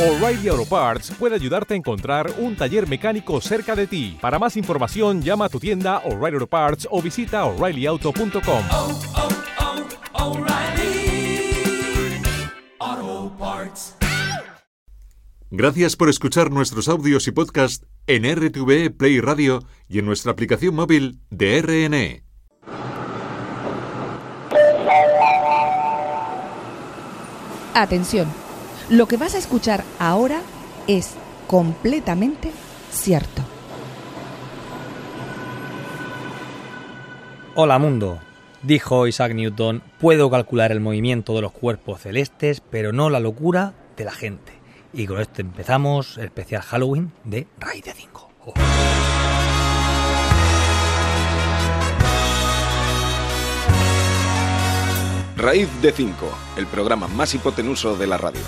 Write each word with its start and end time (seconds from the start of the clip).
O'Reilly 0.00 0.48
Auto 0.48 0.64
Parts 0.64 1.10
puede 1.18 1.34
ayudarte 1.34 1.74
a 1.74 1.76
encontrar 1.76 2.32
un 2.38 2.56
taller 2.56 2.88
mecánico 2.88 3.38
cerca 3.42 3.76
de 3.76 3.86
ti. 3.86 4.16
Para 4.18 4.38
más 4.38 4.56
información, 4.56 5.20
llama 5.20 5.44
a 5.44 5.48
tu 5.50 5.60
tienda 5.60 5.98
O'Reilly 6.06 6.36
Auto 6.36 6.46
Parts 6.46 6.88
o 6.90 7.02
visita 7.02 7.44
oreillyauto.com. 7.44 8.64
oh, 8.70 8.98
oh, 10.14 10.38
O'Reilly 10.38 11.52
Auto 12.78 13.36
Parts. 13.38 13.94
Gracias 15.50 15.96
por 15.96 16.08
escuchar 16.08 16.50
nuestros 16.50 16.88
audios 16.88 17.28
y 17.28 17.32
podcast 17.32 17.84
en 18.06 18.24
RTV 18.24 18.96
Play 18.96 19.20
Radio 19.20 19.62
y 19.86 19.98
en 19.98 20.06
nuestra 20.06 20.32
aplicación 20.32 20.74
móvil 20.74 21.20
de 21.28 21.60
RNE. 21.60 22.24
Atención, 27.74 28.28
lo 28.90 29.06
que 29.06 29.16
vas 29.16 29.34
a 29.34 29.38
escuchar 29.38 29.84
ahora 29.98 30.42
es 30.88 31.14
completamente 31.46 32.50
cierto. 32.90 33.42
Hola 37.54 37.78
mundo, 37.78 38.18
dijo 38.62 39.06
Isaac 39.06 39.34
Newton, 39.34 39.82
puedo 40.00 40.30
calcular 40.30 40.72
el 40.72 40.80
movimiento 40.80 41.34
de 41.34 41.42
los 41.42 41.52
cuerpos 41.52 42.00
celestes, 42.00 42.60
pero 42.60 42.92
no 42.92 43.10
la 43.10 43.20
locura 43.20 43.74
de 43.96 44.04
la 44.04 44.12
gente. 44.12 44.52
Y 44.92 45.06
con 45.06 45.20
esto 45.20 45.40
empezamos 45.40 46.18
el 46.18 46.24
especial 46.24 46.62
Halloween 46.62 47.12
de 47.24 47.46
Raíz 47.58 47.84
de 47.84 47.92
5. 47.92 48.30
Raíz 55.36 55.68
de 55.80 55.92
5, 55.92 56.14
el 56.56 56.66
programa 56.66 57.08
más 57.08 57.34
hipotenuso 57.34 57.96
de 57.96 58.06
la 58.06 58.18
radio. 58.18 58.42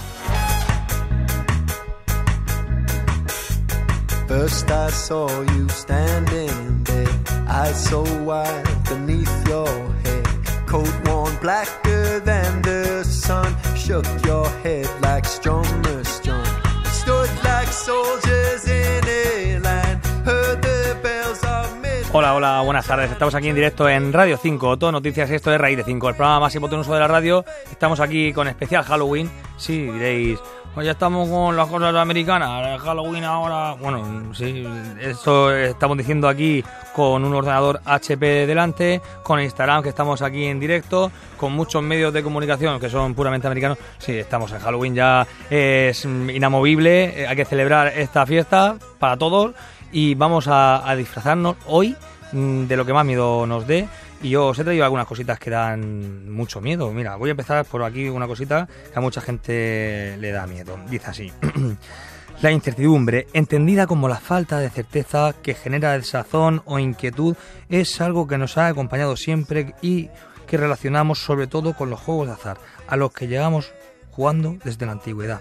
First 4.32 4.70
I 4.70 4.88
saw 4.88 5.28
you 5.54 5.68
standing 5.68 6.84
there, 6.84 7.14
eyes 7.46 7.76
so 7.84 8.00
wide 8.24 8.64
beneath 8.88 9.30
your 9.46 9.68
head. 10.04 10.26
Coat 10.66 10.88
worn 11.04 11.36
blacker 11.42 12.18
than 12.20 12.62
the 12.62 13.04
sun, 13.04 13.54
shook 13.76 14.06
your 14.24 14.48
head 14.64 14.88
like 15.02 15.24
strummer 15.24 16.02
strung. 16.06 16.46
Stood 16.86 17.28
like 17.44 17.68
soldiers 17.68 18.66
in 18.66 19.04
a 19.06 19.58
line, 19.58 20.00
heard 20.24 20.62
the 20.62 20.96
bells 21.02 21.44
of. 21.44 21.68
Hola, 22.14 22.34
hola, 22.34 22.62
buenas 22.62 22.86
tardes. 22.86 23.10
Estamos 23.10 23.34
aquí 23.34 23.50
en 23.50 23.54
directo 23.54 23.86
en 23.86 24.14
Radio 24.14 24.38
5, 24.38 24.78
todo 24.78 24.92
noticias, 24.92 25.30
esto 25.30 25.52
es 25.52 25.60
Raíz 25.60 25.76
de 25.76 25.84
5, 25.84 26.08
el 26.08 26.14
programa 26.14 26.40
más 26.40 26.54
hipotenuso 26.54 26.94
de 26.94 27.00
la 27.00 27.06
radio. 27.06 27.44
Estamos 27.70 28.00
aquí 28.00 28.32
con 28.32 28.48
especial 28.48 28.82
Halloween. 28.82 29.30
Sí, 29.58 29.82
diréis, 29.82 30.38
pues 30.74 30.86
ya 30.86 30.92
estamos 30.92 31.28
con 31.28 31.56
las 31.56 31.68
cosas 31.68 31.94
americanas, 31.94 32.80
Halloween 32.80 33.24
ahora. 33.24 33.74
Bueno, 33.74 34.34
sí, 34.34 34.66
esto 35.00 35.54
estamos 35.54 35.98
diciendo 35.98 36.28
aquí 36.28 36.64
con 36.94 37.24
un 37.24 37.34
ordenador 37.34 37.80
HP 37.84 38.46
delante, 38.46 39.00
con 39.22 39.40
Instagram 39.40 39.82
que 39.82 39.90
estamos 39.90 40.22
aquí 40.22 40.44
en 40.44 40.58
directo, 40.58 41.12
con 41.36 41.52
muchos 41.52 41.82
medios 41.82 42.12
de 42.12 42.22
comunicación 42.22 42.80
que 42.80 42.88
son 42.88 43.14
puramente 43.14 43.46
americanos. 43.46 43.78
Sí, 43.98 44.12
estamos 44.12 44.50
en 44.52 44.60
Halloween 44.60 44.94
ya, 44.94 45.26
es 45.50 46.04
inamovible, 46.04 47.22
eh, 47.22 47.26
hay 47.26 47.36
que 47.36 47.44
celebrar 47.44 47.88
esta 47.88 48.24
fiesta 48.24 48.76
para 48.98 49.16
todos 49.16 49.54
y 49.92 50.14
vamos 50.14 50.48
a, 50.48 50.88
a 50.88 50.96
disfrazarnos 50.96 51.56
hoy 51.66 51.96
mm, 52.32 52.64
de 52.64 52.76
lo 52.76 52.86
que 52.86 52.94
más 52.94 53.04
miedo 53.04 53.46
nos 53.46 53.66
dé. 53.66 53.88
Y 54.22 54.30
yo 54.30 54.46
os 54.46 54.58
he 54.58 54.62
traído 54.64 54.84
algunas 54.84 55.06
cositas 55.06 55.38
que 55.40 55.50
dan 55.50 56.30
mucho 56.32 56.60
miedo. 56.60 56.92
Mira, 56.92 57.16
voy 57.16 57.30
a 57.30 57.32
empezar 57.32 57.64
por 57.64 57.82
aquí 57.82 58.08
una 58.08 58.28
cosita 58.28 58.68
que 58.92 58.96
a 58.96 59.02
mucha 59.02 59.20
gente 59.20 60.16
le 60.20 60.30
da 60.30 60.46
miedo. 60.46 60.78
Dice 60.88 61.10
así. 61.10 61.32
La 62.40 62.50
incertidumbre, 62.50 63.26
entendida 63.34 63.86
como 63.86 64.08
la 64.08 64.16
falta 64.16 64.58
de 64.58 64.68
certeza 64.68 65.32
que 65.42 65.54
genera 65.54 65.92
desazón 65.92 66.62
o 66.64 66.80
inquietud, 66.80 67.36
es 67.68 68.00
algo 68.00 68.26
que 68.26 68.38
nos 68.38 68.58
ha 68.58 68.66
acompañado 68.66 69.16
siempre 69.16 69.74
y 69.80 70.08
que 70.46 70.56
relacionamos 70.56 71.20
sobre 71.20 71.46
todo 71.46 71.74
con 71.74 71.90
los 71.90 72.00
juegos 72.00 72.26
de 72.26 72.32
azar, 72.32 72.58
a 72.88 72.96
los 72.96 73.12
que 73.12 73.28
llevamos 73.28 73.72
jugando 74.10 74.56
desde 74.64 74.86
la 74.86 74.92
antigüedad. 74.92 75.40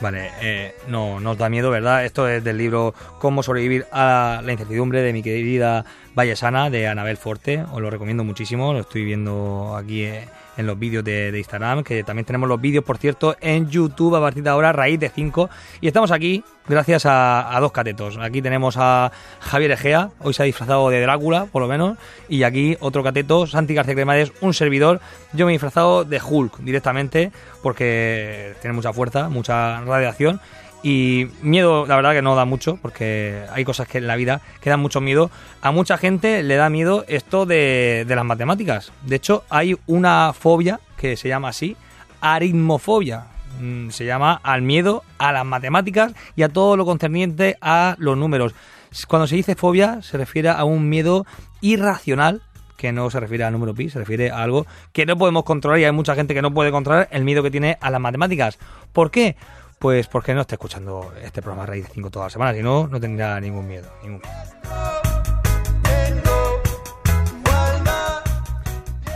Vale, 0.00 0.30
eh, 0.40 0.74
no 0.86 1.18
nos 1.18 1.36
da 1.38 1.48
miedo, 1.48 1.70
¿verdad? 1.70 2.04
Esto 2.04 2.28
es 2.28 2.44
del 2.44 2.56
libro 2.56 2.94
Cómo 3.18 3.42
sobrevivir 3.42 3.86
a 3.90 4.40
la 4.44 4.52
incertidumbre 4.52 5.02
de 5.02 5.12
mi 5.12 5.24
querida 5.24 5.84
Vallesana 6.14 6.70
de 6.70 6.86
Anabel 6.86 7.16
Forte. 7.16 7.64
Os 7.72 7.80
lo 7.82 7.90
recomiendo 7.90 8.22
muchísimo, 8.22 8.72
lo 8.72 8.80
estoy 8.80 9.04
viendo 9.04 9.74
aquí 9.76 10.04
eh, 10.04 10.28
en 10.58 10.66
los 10.66 10.78
vídeos 10.78 11.02
de, 11.02 11.32
de 11.32 11.38
Instagram, 11.38 11.82
que 11.82 12.04
también 12.04 12.26
tenemos 12.26 12.48
los 12.48 12.60
vídeos, 12.60 12.84
por 12.84 12.98
cierto, 12.98 13.36
en 13.40 13.70
YouTube 13.70 14.16
a 14.16 14.20
partir 14.20 14.42
de 14.42 14.50
ahora, 14.50 14.72
raíz 14.72 15.00
de 15.00 15.08
5. 15.08 15.48
Y 15.80 15.86
estamos 15.86 16.10
aquí 16.10 16.44
gracias 16.68 17.06
a, 17.06 17.56
dos 17.60 17.72
catetos. 17.72 18.18
Aquí 18.18 18.42
tenemos 18.42 18.76
a 18.78 19.10
Javier 19.40 19.72
Egea, 19.72 20.10
hoy 20.20 20.34
se 20.34 20.42
ha 20.42 20.46
disfrazado 20.46 20.90
de 20.90 21.00
Drácula, 21.00 21.46
por 21.46 21.62
lo 21.62 21.68
menos, 21.68 21.96
y 22.28 22.42
aquí 22.42 22.76
otro 22.80 23.02
cateto, 23.02 23.46
Santi 23.46 23.74
García 23.74 23.94
Cremades, 23.94 24.32
un 24.40 24.54
servidor. 24.54 25.00
Yo 25.32 25.46
me 25.46 25.52
he 25.52 25.54
disfrazado 25.54 26.04
de 26.04 26.20
Hulk 26.20 26.58
directamente, 26.58 27.32
porque 27.62 28.54
tiene 28.60 28.74
mucha 28.74 28.92
fuerza, 28.92 29.28
mucha 29.28 29.80
radiación. 29.80 30.40
Y 30.82 31.26
miedo, 31.42 31.86
la 31.86 31.96
verdad 31.96 32.12
que 32.12 32.22
no 32.22 32.36
da 32.36 32.44
mucho, 32.44 32.78
porque 32.80 33.42
hay 33.52 33.64
cosas 33.64 33.88
que 33.88 33.98
en 33.98 34.06
la 34.06 34.16
vida 34.16 34.40
que 34.60 34.70
dan 34.70 34.80
mucho 34.80 35.00
miedo. 35.00 35.30
A 35.60 35.72
mucha 35.72 35.98
gente 35.98 36.42
le 36.42 36.54
da 36.56 36.70
miedo 36.70 37.04
esto 37.08 37.46
de, 37.46 38.04
las 38.08 38.24
matemáticas. 38.24 38.92
De 39.02 39.16
hecho, 39.16 39.44
hay 39.50 39.76
una 39.86 40.32
fobia 40.32 40.80
que 40.96 41.16
se 41.16 41.28
llama 41.28 41.48
así, 41.48 41.76
aritmofobia. 42.20 43.26
Mm, 43.60 43.90
Se 43.90 44.04
llama 44.04 44.40
al 44.44 44.62
miedo 44.62 45.02
a 45.18 45.32
las 45.32 45.44
matemáticas 45.44 46.12
y 46.36 46.42
a 46.42 46.48
todo 46.48 46.76
lo 46.76 46.84
concerniente 46.84 47.56
a 47.60 47.96
los 47.98 48.16
números. 48.16 48.54
Cuando 49.08 49.26
se 49.26 49.34
dice 49.34 49.56
fobia, 49.56 50.00
se 50.02 50.16
refiere 50.16 50.48
a 50.48 50.64
un 50.64 50.88
miedo 50.88 51.26
irracional 51.60 52.42
que 52.76 52.92
no 52.92 53.10
se 53.10 53.18
refiere 53.18 53.42
al 53.42 53.52
número 53.52 53.74
pi, 53.74 53.90
se 53.90 53.98
refiere 53.98 54.30
a 54.30 54.42
algo 54.42 54.64
que 54.92 55.04
no 55.04 55.18
podemos 55.18 55.42
controlar 55.42 55.80
y 55.80 55.84
hay 55.84 55.92
mucha 55.92 56.14
gente 56.14 56.32
que 56.32 56.40
no 56.40 56.54
puede 56.54 56.70
controlar 56.70 57.08
el 57.10 57.24
miedo 57.24 57.42
que 57.42 57.50
tiene 57.50 57.76
a 57.80 57.90
las 57.90 58.00
matemáticas. 58.00 58.58
¿Por 58.92 59.10
qué? 59.10 59.36
Pues 59.78 60.08
porque 60.08 60.34
no 60.34 60.40
está 60.40 60.56
escuchando 60.56 61.12
este 61.22 61.40
programa 61.40 61.66
Raíz 61.66 61.86
de 61.86 61.94
5 61.94 62.10
todas 62.10 62.26
las 62.26 62.32
semanas, 62.32 62.56
si 62.56 62.62
no, 62.62 62.88
no 62.88 62.98
tendría 63.00 63.38
ningún 63.40 63.66
miedo. 63.68 63.88
Ningún 64.02 64.20
miedo. 64.20 65.48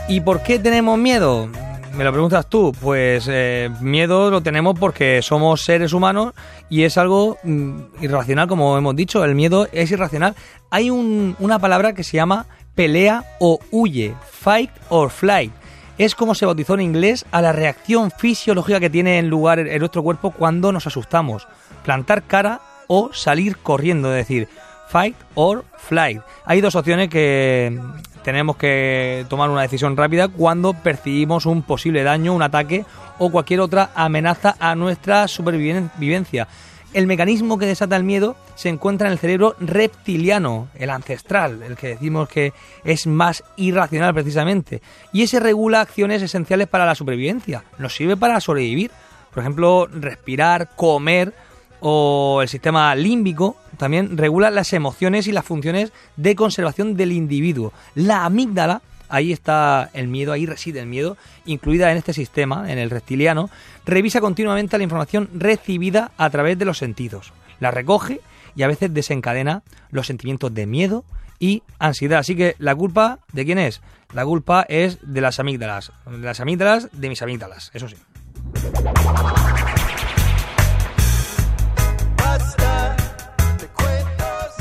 ¿Y 0.07 0.21
por 0.21 0.41
qué 0.43 0.59
tenemos 0.59 0.97
miedo? 0.97 1.49
Me 1.95 2.03
lo 2.03 2.11
preguntas 2.11 2.47
tú. 2.47 2.73
Pues 2.79 3.25
eh, 3.29 3.69
miedo 3.81 4.29
lo 4.31 4.41
tenemos 4.41 4.77
porque 4.79 5.21
somos 5.21 5.61
seres 5.63 5.93
humanos 5.93 6.33
y 6.69 6.83
es 6.83 6.97
algo 6.97 7.37
mm, 7.43 7.79
irracional, 8.01 8.47
como 8.47 8.77
hemos 8.77 8.95
dicho. 8.95 9.23
El 9.23 9.35
miedo 9.35 9.67
es 9.71 9.91
irracional. 9.91 10.35
Hay 10.69 10.89
un- 10.89 11.35
una 11.39 11.59
palabra 11.59 11.93
que 11.93 12.03
se 12.03 12.17
llama 12.17 12.45
pelea 12.75 13.23
o 13.39 13.59
huye, 13.71 14.13
fight 14.29 14.71
or 14.89 15.09
flight. 15.09 15.51
Es 15.97 16.15
como 16.15 16.33
se 16.33 16.45
bautizó 16.47 16.73
en 16.73 16.81
inglés 16.81 17.25
a 17.31 17.41
la 17.41 17.51
reacción 17.51 18.09
fisiológica 18.09 18.79
que 18.79 18.89
tiene 18.89 19.19
en 19.19 19.29
lugar 19.29 19.59
en 19.59 19.79
nuestro 19.79 20.01
cuerpo 20.01 20.31
cuando 20.31 20.71
nos 20.71 20.87
asustamos. 20.87 21.47
Plantar 21.83 22.23
cara 22.23 22.61
o 22.87 23.13
salir 23.13 23.57
corriendo, 23.57 24.09
es 24.09 24.27
decir, 24.27 24.47
fight 24.87 25.15
or 25.35 25.65
flight. 25.77 26.21
Hay 26.45 26.61
dos 26.61 26.75
opciones 26.75 27.09
que 27.09 27.79
tenemos 28.23 28.55
que 28.57 29.25
tomar 29.29 29.51
una 29.51 29.61
decisión 29.61 29.95
rápida 29.95 30.29
cuando 30.29 30.73
percibimos 30.73 31.45
un 31.45 31.61
posible 31.61 32.03
daño, 32.03 32.33
un 32.33 32.41
ataque 32.41 32.85
o 33.19 33.31
cualquier 33.31 33.59
otra 33.59 33.91
amenaza 33.93 34.55
a 34.59 34.75
nuestra 34.75 35.27
supervivencia. 35.27 36.47
El 36.93 37.07
mecanismo 37.07 37.57
que 37.57 37.65
desata 37.65 37.95
el 37.95 38.03
miedo 38.03 38.35
se 38.53 38.69
encuentra 38.69 39.07
en 39.07 39.13
el 39.13 39.19
cerebro 39.19 39.55
reptiliano, 39.59 40.67
el 40.75 40.91
ancestral, 40.91 41.63
el 41.63 41.75
que 41.75 41.87
decimos 41.87 42.29
que 42.29 42.53
es 42.83 43.07
más 43.07 43.43
irracional 43.55 44.13
precisamente. 44.13 44.79
Y 45.11 45.23
ese 45.23 45.39
regula 45.39 45.81
acciones 45.81 46.21
esenciales 46.21 46.67
para 46.67 46.85
la 46.85 46.93
supervivencia. 46.93 47.63
Nos 47.79 47.95
sirve 47.95 48.15
para 48.15 48.39
sobrevivir. 48.39 48.91
Por 49.33 49.41
ejemplo, 49.41 49.87
respirar, 49.87 50.75
comer 50.75 51.33
o 51.79 52.41
el 52.43 52.47
sistema 52.47 52.93
límbico 52.93 53.57
también 53.77 54.15
regula 54.15 54.51
las 54.51 54.71
emociones 54.71 55.25
y 55.25 55.31
las 55.31 55.45
funciones 55.45 55.91
de 56.15 56.35
conservación 56.35 56.95
del 56.95 57.11
individuo. 57.11 57.73
La 57.95 58.23
amígdala, 58.23 58.83
ahí 59.13 59.31
está 59.31 59.91
el 59.93 60.07
miedo, 60.07 60.31
ahí 60.31 60.47
reside 60.47 60.79
el 60.79 60.87
miedo, 60.87 61.17
incluida 61.45 61.91
en 61.91 61.97
este 61.97 62.13
sistema, 62.13 62.71
en 62.71 62.79
el 62.79 62.89
reptiliano, 62.89 63.51
revisa 63.85 64.19
continuamente 64.21 64.75
la 64.75 64.83
información 64.83 65.29
recibida 65.35 66.11
a 66.17 66.31
través 66.31 66.57
de 66.57 66.65
los 66.65 66.79
sentidos. 66.79 67.31
La 67.59 67.69
recoge 67.69 68.21
y 68.55 68.63
a 68.63 68.67
veces 68.67 68.91
desencadena 68.91 69.61
los 69.91 70.07
sentimientos 70.07 70.51
de 70.51 70.65
miedo 70.65 71.05
y 71.37 71.61
ansiedad. 71.77 72.19
Así 72.19 72.35
que 72.35 72.55
la 72.57 72.73
culpa, 72.73 73.19
¿de 73.31 73.45
quién 73.45 73.59
es? 73.59 73.81
La 74.15 74.25
culpa 74.25 74.65
es 74.67 74.97
de 75.03 75.21
las 75.21 75.39
amígdalas. 75.39 75.91
De 76.09 76.17
las 76.17 76.39
amígdalas, 76.39 76.89
de 76.91 77.09
mis 77.09 77.21
amígdalas, 77.21 77.69
eso 77.75 77.87
sí. 77.87 77.97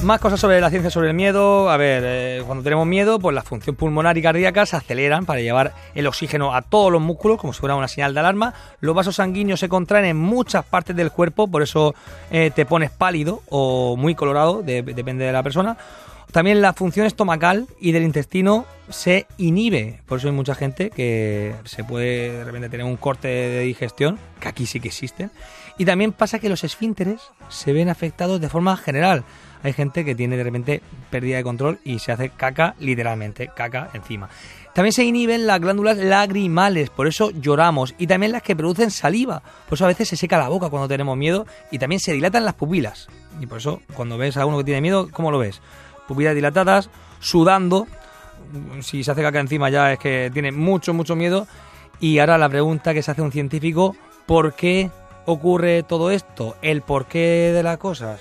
Más 0.02 0.18
cosas 0.20 0.40
sobre 0.40 0.60
la 0.60 0.68
ciencia 0.68 0.90
sobre 0.90 1.08
el 1.10 1.14
miedo. 1.14 1.70
A 1.70 1.76
ver, 1.76 2.02
eh, 2.04 2.42
cuando 2.44 2.64
tenemos 2.64 2.86
miedo, 2.88 3.20
pues 3.20 3.34
la 3.36 3.42
función 3.42 3.76
pulmonar 3.76 4.18
y 4.18 4.22
cardíaca 4.22 4.66
se 4.66 4.74
aceleran 4.74 5.26
para 5.26 5.40
llevar 5.40 5.74
el 5.94 6.08
oxígeno 6.08 6.54
a 6.56 6.62
todos 6.62 6.90
los 6.90 7.00
músculos, 7.00 7.38
como 7.38 7.52
si 7.52 7.60
fuera 7.60 7.76
una 7.76 7.86
señal 7.86 8.12
de 8.12 8.18
alarma. 8.18 8.52
Los 8.80 8.96
vasos 8.96 9.16
sanguíneos 9.16 9.60
se 9.60 9.68
contraen 9.68 10.04
en 10.06 10.16
muchas 10.16 10.64
partes 10.64 10.96
del 10.96 11.12
cuerpo, 11.12 11.46
por 11.46 11.62
eso 11.62 11.94
eh, 12.32 12.50
te 12.52 12.66
pones 12.66 12.90
pálido 12.90 13.42
o 13.48 13.96
muy 13.96 14.16
colorado, 14.16 14.62
de- 14.62 14.82
depende 14.82 15.24
de 15.24 15.32
la 15.32 15.42
persona. 15.44 15.76
También 16.32 16.62
la 16.62 16.72
función 16.72 17.06
estomacal 17.06 17.68
y 17.78 17.92
del 17.92 18.02
intestino 18.02 18.64
se 18.88 19.26
inhibe. 19.38 20.00
Por 20.06 20.18
eso 20.18 20.26
hay 20.28 20.34
mucha 20.34 20.56
gente 20.56 20.90
que 20.90 21.54
se 21.64 21.84
puede 21.84 22.32
de 22.38 22.44
repente 22.44 22.68
tener 22.70 22.86
un 22.86 22.96
corte 22.96 23.28
de 23.28 23.60
digestión, 23.60 24.18
que 24.40 24.48
aquí 24.48 24.66
sí 24.66 24.80
que 24.80 24.88
existen. 24.88 25.30
Y 25.78 25.84
también 25.84 26.10
pasa 26.12 26.40
que 26.40 26.48
los 26.48 26.64
esfínteres 26.64 27.20
se 27.48 27.72
ven 27.72 27.88
afectados 27.88 28.40
de 28.40 28.48
forma 28.48 28.76
general. 28.76 29.22
Hay 29.62 29.72
gente 29.72 30.04
que 30.04 30.14
tiene 30.14 30.36
de 30.36 30.44
repente 30.44 30.82
pérdida 31.10 31.36
de 31.36 31.44
control 31.44 31.78
y 31.84 31.98
se 31.98 32.12
hace 32.12 32.30
caca, 32.30 32.74
literalmente, 32.80 33.50
caca 33.54 33.90
encima. 33.94 34.28
También 34.74 34.92
se 34.92 35.04
inhiben 35.04 35.46
las 35.46 35.60
glándulas 35.60 35.98
lagrimales, 35.98 36.88
por 36.88 37.06
eso 37.06 37.30
lloramos. 37.30 37.94
Y 37.98 38.06
también 38.06 38.32
las 38.32 38.42
que 38.42 38.56
producen 38.56 38.90
saliva. 38.90 39.42
Por 39.68 39.76
eso 39.76 39.84
a 39.84 39.88
veces 39.88 40.08
se 40.08 40.16
seca 40.16 40.38
la 40.38 40.48
boca 40.48 40.70
cuando 40.70 40.88
tenemos 40.88 41.16
miedo. 41.16 41.46
Y 41.70 41.78
también 41.78 42.00
se 42.00 42.12
dilatan 42.12 42.44
las 42.44 42.54
pupilas. 42.54 43.08
Y 43.40 43.46
por 43.46 43.58
eso 43.58 43.82
cuando 43.94 44.16
ves 44.16 44.36
a 44.36 44.46
uno 44.46 44.58
que 44.58 44.64
tiene 44.64 44.80
miedo, 44.80 45.08
¿cómo 45.12 45.30
lo 45.30 45.38
ves? 45.38 45.60
Pupilas 46.08 46.34
dilatadas, 46.34 46.88
sudando. 47.20 47.86
Si 48.80 49.04
se 49.04 49.10
hace 49.10 49.22
caca 49.22 49.40
encima 49.40 49.70
ya 49.70 49.92
es 49.92 49.98
que 49.98 50.30
tiene 50.32 50.52
mucho, 50.52 50.94
mucho 50.94 51.16
miedo. 51.16 51.46
Y 52.00 52.18
ahora 52.18 52.38
la 52.38 52.48
pregunta 52.48 52.94
que 52.94 53.02
se 53.02 53.10
hace 53.10 53.22
un 53.22 53.30
científico, 53.30 53.94
¿por 54.26 54.54
qué 54.54 54.90
ocurre 55.26 55.82
todo 55.82 56.10
esto? 56.10 56.56
¿El 56.62 56.82
porqué 56.82 57.52
de 57.54 57.62
las 57.62 57.76
cosas? 57.76 58.20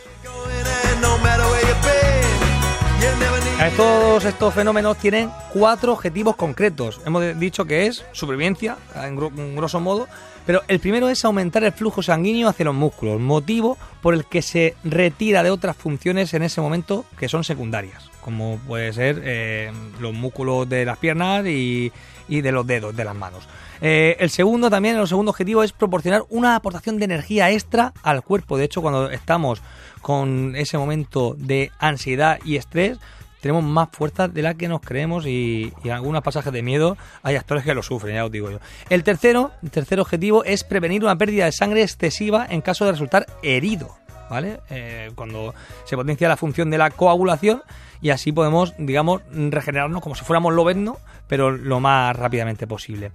Todos 3.77 4.25
estos 4.25 4.53
fenómenos 4.53 4.97
tienen 4.97 5.31
cuatro 5.53 5.93
objetivos 5.93 6.35
concretos. 6.35 6.99
Hemos 7.05 7.39
dicho 7.39 7.65
que 7.65 7.87
es 7.87 8.03
supervivencia, 8.11 8.77
en 8.95 9.17
gro- 9.17 9.31
en 9.37 9.55
grosso 9.55 9.79
modo, 9.79 10.07
pero 10.45 10.61
el 10.67 10.79
primero 10.79 11.09
es 11.09 11.23
aumentar 11.25 11.63
el 11.63 11.71
flujo 11.71 12.01
sanguíneo 12.01 12.49
hacia 12.49 12.65
los 12.65 12.75
músculos, 12.75 13.19
motivo 13.19 13.77
por 14.01 14.13
el 14.13 14.25
que 14.25 14.41
se 14.41 14.75
retira 14.83 15.43
de 15.43 15.51
otras 15.51 15.75
funciones 15.75 16.33
en 16.33 16.43
ese 16.43 16.61
momento 16.61 17.05
que 17.17 17.29
son 17.29 17.43
secundarias, 17.43 18.09
como 18.21 18.57
puede 18.67 18.91
ser 18.93 19.21
eh, 19.23 19.71
los 19.99 20.13
músculos 20.13 20.67
de 20.67 20.85
las 20.85 20.97
piernas 20.97 21.45
y, 21.45 21.91
de 22.27 22.51
los 22.51 22.65
dedos, 22.65 22.95
de 22.95 23.03
las 23.03 23.15
manos. 23.15 23.47
Eh, 23.81 24.15
el 24.19 24.29
segundo 24.29 24.69
también, 24.69 24.95
el 24.95 25.07
segundo 25.07 25.31
objetivo 25.31 25.63
es 25.63 25.73
proporcionar 25.73 26.23
una 26.29 26.55
aportación 26.55 26.97
de 26.97 27.05
energía 27.05 27.51
extra 27.51 27.93
al 28.03 28.23
cuerpo. 28.23 28.57
De 28.57 28.65
hecho, 28.65 28.81
cuando 28.81 29.09
estamos 29.09 29.61
con 30.01 30.55
ese 30.55 30.77
momento 30.77 31.35
de 31.37 31.71
ansiedad 31.79 32.39
y 32.45 32.55
estrés, 32.55 32.99
tenemos 33.41 33.63
más 33.63 33.89
fuerza 33.91 34.27
de 34.27 34.41
la 34.41 34.53
que 34.53 34.67
nos 34.67 34.81
creemos 34.81 35.25
y, 35.25 35.73
en 35.83 35.91
algunos 35.91 36.21
pasajes 36.21 36.53
de 36.53 36.61
miedo 36.61 36.97
hay 37.23 37.35
actores 37.35 37.63
que 37.63 37.73
lo 37.73 37.83
sufren, 37.83 38.15
ya 38.15 38.25
os 38.25 38.31
digo 38.31 38.51
yo. 38.51 38.59
El 38.89 39.03
tercero, 39.03 39.51
el 39.63 39.71
tercer 39.71 39.99
objetivo 39.99 40.43
es 40.43 40.63
prevenir 40.63 41.03
una 41.03 41.17
pérdida 41.17 41.45
de 41.45 41.51
sangre 41.51 41.81
excesiva 41.81 42.45
en 42.49 42.61
caso 42.61 42.85
de 42.85 42.91
resultar 42.91 43.25
herido. 43.43 43.89
¿Vale? 44.29 44.61
Eh, 44.69 45.11
cuando 45.15 45.53
se 45.83 45.97
potencia 45.97 46.29
la 46.29 46.37
función 46.37 46.69
de 46.69 46.77
la 46.77 46.89
coagulación 46.89 47.63
y 48.01 48.11
así 48.11 48.31
podemos, 48.31 48.73
digamos, 48.77 49.21
regenerarnos 49.29 50.01
como 50.01 50.15
si 50.15 50.23
fuéramos 50.23 50.53
lobezno, 50.53 50.97
pero 51.27 51.51
lo 51.51 51.81
más 51.81 52.15
rápidamente 52.15 52.65
posible. 52.65 53.11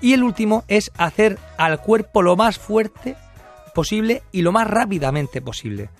Y 0.00 0.12
el 0.12 0.22
último 0.22 0.62
es 0.68 0.92
hacer 0.96 1.38
al 1.58 1.80
cuerpo 1.80 2.22
lo 2.22 2.36
más 2.36 2.58
fuerte 2.58 3.16
posible 3.74 4.22
y 4.30 4.42
lo 4.42 4.52
más 4.52 4.68
rápidamente 4.68 5.42
posible. 5.42 5.90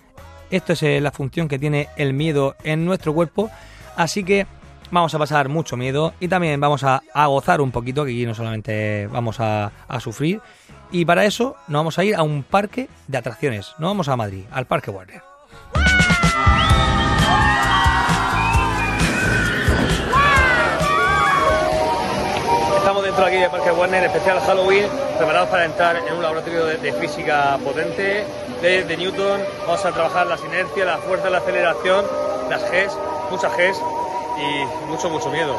Esto 0.51 0.73
es 0.73 0.83
eh, 0.83 1.01
la 1.01 1.13
función 1.13 1.49
que 1.49 1.59
tiene 1.59 1.89
el 1.97 2.13
miedo 2.13 2.57
en 2.65 2.85
nuestro 2.85 3.15
cuerpo, 3.15 3.51
así 3.97 4.25
que 4.25 4.47
vamos 4.91 5.15
a 5.15 5.19
pasar 5.19 5.49
mucho 5.49 5.77
miedo 5.77 6.15
y 6.21 6.29
también 6.29 6.61
vamos 6.61 6.83
a, 6.85 7.03
gozar 7.27 7.61
un 7.61 7.71
poquito, 7.71 8.05
que 8.05 8.11
aquí 8.11 8.27
no 8.27 8.35
solamente 8.35 9.07
vamos 9.07 9.41
a, 9.41 9.71
a 9.87 10.01
sufrir. 10.01 10.41
Y 10.93 11.05
para 11.05 11.25
eso 11.25 11.57
nos 11.69 11.81
vamos 11.81 11.99
a 11.99 12.05
ir 12.05 12.17
a 12.17 12.23
un 12.23 12.43
parque 12.43 12.89
de 13.07 13.19
atracciones. 13.19 13.75
No 13.79 13.87
vamos 13.87 14.09
a 14.09 14.17
Madrid, 14.17 14.45
al 14.51 14.67
Parque 14.67 14.91
Warner. 14.91 15.23
Dentro 23.21 23.35
aquí 23.37 23.43
del 23.43 23.51
Parque 23.51 23.71
Warner, 23.79 24.05
especial 24.05 24.41
Halloween, 24.41 24.87
preparados 25.19 25.51
para 25.51 25.67
entrar 25.67 25.95
en 25.95 26.15
un 26.15 26.23
laboratorio 26.23 26.65
de, 26.65 26.79
de 26.79 26.91
física 26.95 27.59
potente 27.63 28.25
de, 28.63 28.85
de 28.85 28.97
Newton. 28.97 29.43
Vamos 29.67 29.85
a 29.85 29.93
trabajar 29.93 30.27
las 30.27 30.43
inercias, 30.43 30.87
la 30.87 30.97
fuerza, 30.97 31.29
la 31.29 31.37
aceleración, 31.37 32.07
las 32.49 32.63
Gs, 32.63 32.97
muchas 33.31 33.53
Gs 33.55 33.77
y 34.39 34.89
mucho, 34.91 35.11
mucho 35.11 35.29
miedo. 35.29 35.55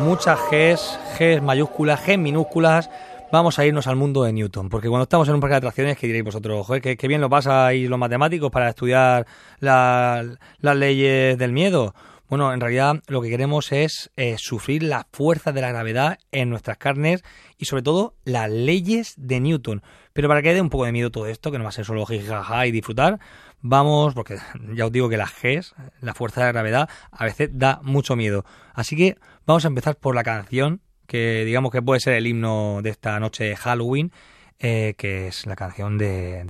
Muchas 0.00 0.38
Gs, 0.50 0.98
Gs 1.18 1.42
mayúsculas, 1.42 2.06
G 2.06 2.18
minúsculas. 2.18 2.90
Vamos 3.32 3.58
a 3.58 3.64
irnos 3.64 3.86
al 3.86 3.96
mundo 3.96 4.22
de 4.24 4.34
Newton, 4.34 4.68
porque 4.68 4.90
cuando 4.90 5.04
estamos 5.04 5.26
en 5.28 5.34
un 5.36 5.40
parque 5.40 5.52
de 5.52 5.58
atracciones, 5.58 5.96
que 5.96 6.06
diréis 6.08 6.26
vosotros, 6.26 6.66
joder, 6.66 6.82
que, 6.82 6.98
que 6.98 7.08
bien 7.08 7.22
lo 7.22 7.30
pasáis 7.30 7.88
los 7.88 7.98
matemáticos 7.98 8.50
para 8.50 8.68
estudiar 8.68 9.26
la- 9.60 10.22
las 10.60 10.76
leyes 10.76 11.38
del 11.38 11.52
miedo. 11.52 11.94
Bueno, 12.32 12.54
en 12.54 12.62
realidad 12.62 13.02
lo 13.08 13.20
que 13.20 13.28
queremos 13.28 13.72
es 13.72 14.10
eh, 14.16 14.36
sufrir 14.38 14.84
la 14.84 15.06
fuerza 15.12 15.52
de 15.52 15.60
la 15.60 15.68
gravedad 15.68 16.18
en 16.30 16.48
nuestras 16.48 16.78
carnes 16.78 17.22
y 17.58 17.66
sobre 17.66 17.82
todo 17.82 18.14
las 18.24 18.50
leyes 18.50 19.12
de 19.18 19.38
Newton. 19.38 19.82
Pero 20.14 20.28
para 20.28 20.40
que 20.40 20.54
dé 20.54 20.62
un 20.62 20.70
poco 20.70 20.86
de 20.86 20.92
miedo 20.92 21.10
todo 21.10 21.26
esto, 21.26 21.52
que 21.52 21.58
no 21.58 21.64
va 21.64 21.68
a 21.68 21.74
ser 21.74 21.84
solo 21.84 22.06
jijaja 22.06 22.66
y 22.66 22.70
disfrutar, 22.70 23.20
vamos, 23.60 24.14
porque 24.14 24.38
ya 24.74 24.86
os 24.86 24.92
digo 24.92 25.10
que 25.10 25.18
las 25.18 25.30
Gs, 25.42 25.74
la 26.00 26.14
fuerza 26.14 26.40
de 26.40 26.46
la 26.46 26.52
gravedad, 26.52 26.88
a 27.10 27.24
veces 27.26 27.50
da 27.52 27.80
mucho 27.82 28.16
miedo. 28.16 28.46
Así 28.72 28.96
que 28.96 29.18
vamos 29.44 29.66
a 29.66 29.68
empezar 29.68 29.96
por 29.96 30.14
la 30.14 30.22
canción, 30.22 30.80
que 31.06 31.44
digamos 31.44 31.70
que 31.70 31.82
puede 31.82 32.00
ser 32.00 32.14
el 32.14 32.26
himno 32.26 32.80
de 32.82 32.88
esta 32.88 33.20
noche 33.20 33.44
de 33.44 33.56
Halloween, 33.56 34.10
eh, 34.58 34.94
que 34.96 35.28
es 35.28 35.44
la 35.44 35.54
canción 35.54 35.98
de, 35.98 36.44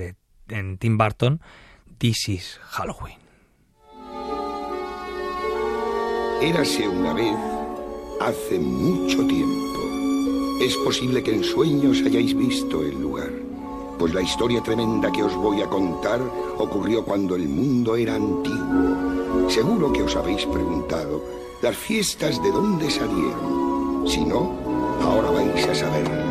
de 0.46 0.76
Tim 0.79 0.96
Burton, 0.96 1.40
This 1.99 2.29
is 2.29 2.61
Halloween. 2.62 3.22
Érase 6.43 6.89
una 6.89 7.12
vez, 7.12 7.37
hace 8.21 8.59
mucho 8.59 9.25
tiempo. 9.29 9.79
Es 10.61 10.77
posible 10.79 11.23
que 11.23 11.37
en 11.37 11.44
sueños 11.44 12.03
hayáis 12.05 12.37
visto 12.37 12.83
el 12.83 13.00
lugar, 13.00 13.31
pues 13.97 14.12
la 14.12 14.23
historia 14.23 14.61
tremenda 14.61 15.12
que 15.12 15.23
os 15.23 15.37
voy 15.37 15.62
a 15.62 15.69
contar 15.69 16.21
ocurrió 16.59 17.05
cuando 17.05 17.37
el 17.37 17.49
mundo 17.49 17.94
era 17.94 18.17
antiguo. 18.17 19.49
Seguro 19.49 19.93
que 19.93 20.03
os 20.03 20.17
habéis 20.17 20.44
preguntado, 20.47 21.23
¿las 21.62 21.77
fiestas 21.77 22.43
de 22.43 22.50
dónde 22.50 22.91
salieron? 22.91 24.05
Si 24.09 24.25
no, 24.25 24.50
ahora 25.00 25.31
vais 25.31 25.69
a 25.69 25.75
saber 25.77 26.22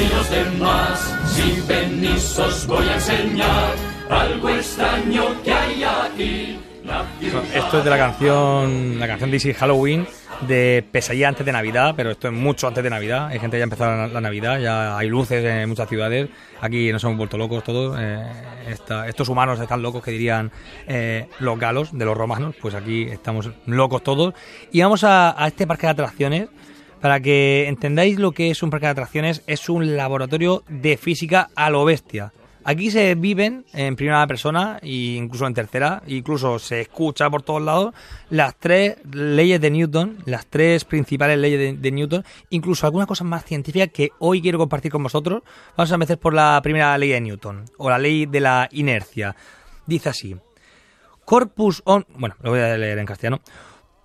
y 0.00 0.08
los 0.08 0.30
demás, 0.30 1.14
si 1.26 1.60
venís 1.68 2.38
os 2.38 2.66
voy 2.66 2.88
a 2.88 2.94
enseñar 2.94 3.74
algo 4.08 4.48
extraño 4.48 5.42
que 5.42 5.52
hay 5.52 5.84
aquí. 5.84 6.58
Esto 7.54 7.78
es 7.78 7.84
de 7.84 7.90
la 7.90 7.98
canción, 7.98 8.98
la 8.98 9.06
canción 9.06 9.32
is 9.34 9.56
Halloween 9.56 10.06
de 10.48 10.84
Pesadilla 10.90 11.28
antes 11.28 11.44
de 11.44 11.52
Navidad, 11.52 11.94
pero 11.96 12.10
esto 12.10 12.28
es 12.28 12.34
mucho 12.34 12.66
antes 12.66 12.82
de 12.82 12.90
Navidad. 12.90 13.28
Hay 13.28 13.38
gente 13.38 13.56
que 13.56 13.58
ya 13.58 13.64
ha 13.64 13.70
empezado 13.70 14.08
la, 14.08 14.20
Navidad, 14.20 14.58
ya 14.58 14.96
hay 14.96 15.08
luces 15.08 15.44
en 15.44 15.68
muchas 15.68 15.88
ciudades. 15.88 16.30
Aquí 16.60 16.90
nos 16.90 17.04
hemos 17.04 17.18
vuelto 17.18 17.36
locos 17.36 17.62
todos. 17.62 17.96
eh, 18.00 18.26
estos 19.06 19.28
humanos 19.28 19.60
están 19.60 19.82
locos 19.82 20.02
que 20.02 20.10
dirían 20.10 20.50
eh, 20.88 21.28
los 21.38 21.58
galos 21.58 21.96
de 21.96 22.04
los 22.04 22.16
romanos. 22.16 22.54
Pues 22.60 22.74
aquí 22.74 23.02
estamos 23.02 23.50
locos 23.66 24.02
todos. 24.02 24.34
Y 24.72 24.80
vamos 24.80 25.04
a 25.04 25.36
este 25.46 25.66
parque 25.66 25.86
de 25.86 25.90
atracciones. 25.90 26.48
Para 27.00 27.20
que 27.20 27.66
entendáis 27.66 28.18
lo 28.18 28.32
que 28.32 28.50
es 28.50 28.62
un 28.62 28.70
parque 28.70 28.86
de 28.86 28.92
atracciones, 28.92 29.42
es 29.46 29.68
un 29.68 29.96
laboratorio 29.96 30.62
de 30.68 30.96
física 30.96 31.48
a 31.54 31.70
lo 31.70 31.84
bestia. 31.84 32.32
Aquí 32.62 32.90
se 32.90 33.14
viven 33.14 33.64
en 33.72 33.96
primera 33.96 34.26
persona 34.26 34.78
e 34.82 35.16
incluso 35.16 35.46
en 35.46 35.54
tercera, 35.54 36.02
incluso 36.06 36.58
se 36.58 36.82
escucha 36.82 37.30
por 37.30 37.42
todos 37.42 37.62
lados 37.62 37.94
las 38.28 38.54
tres 38.58 38.98
leyes 39.10 39.62
de 39.62 39.70
Newton, 39.70 40.18
las 40.26 40.46
tres 40.46 40.84
principales 40.84 41.38
leyes 41.38 41.58
de, 41.58 41.72
de 41.72 41.90
Newton, 41.90 42.22
incluso 42.50 42.84
algunas 42.86 43.08
cosas 43.08 43.26
más 43.26 43.46
científicas 43.46 43.88
que 43.94 44.10
hoy 44.18 44.42
quiero 44.42 44.58
compartir 44.58 44.92
con 44.92 45.02
vosotros. 45.02 45.42
Vamos 45.74 45.90
a 45.90 45.94
empezar 45.94 46.18
por 46.18 46.34
la 46.34 46.60
primera 46.62 46.96
ley 46.98 47.08
de 47.08 47.20
Newton, 47.22 47.64
o 47.78 47.88
la 47.88 47.98
ley 47.98 48.26
de 48.26 48.40
la 48.40 48.68
inercia. 48.72 49.34
Dice 49.86 50.10
así, 50.10 50.36
corpus 51.24 51.80
on... 51.86 52.04
Bueno, 52.18 52.36
lo 52.42 52.50
voy 52.50 52.60
a 52.60 52.76
leer 52.76 52.98
en 52.98 53.06
castellano. 53.06 53.40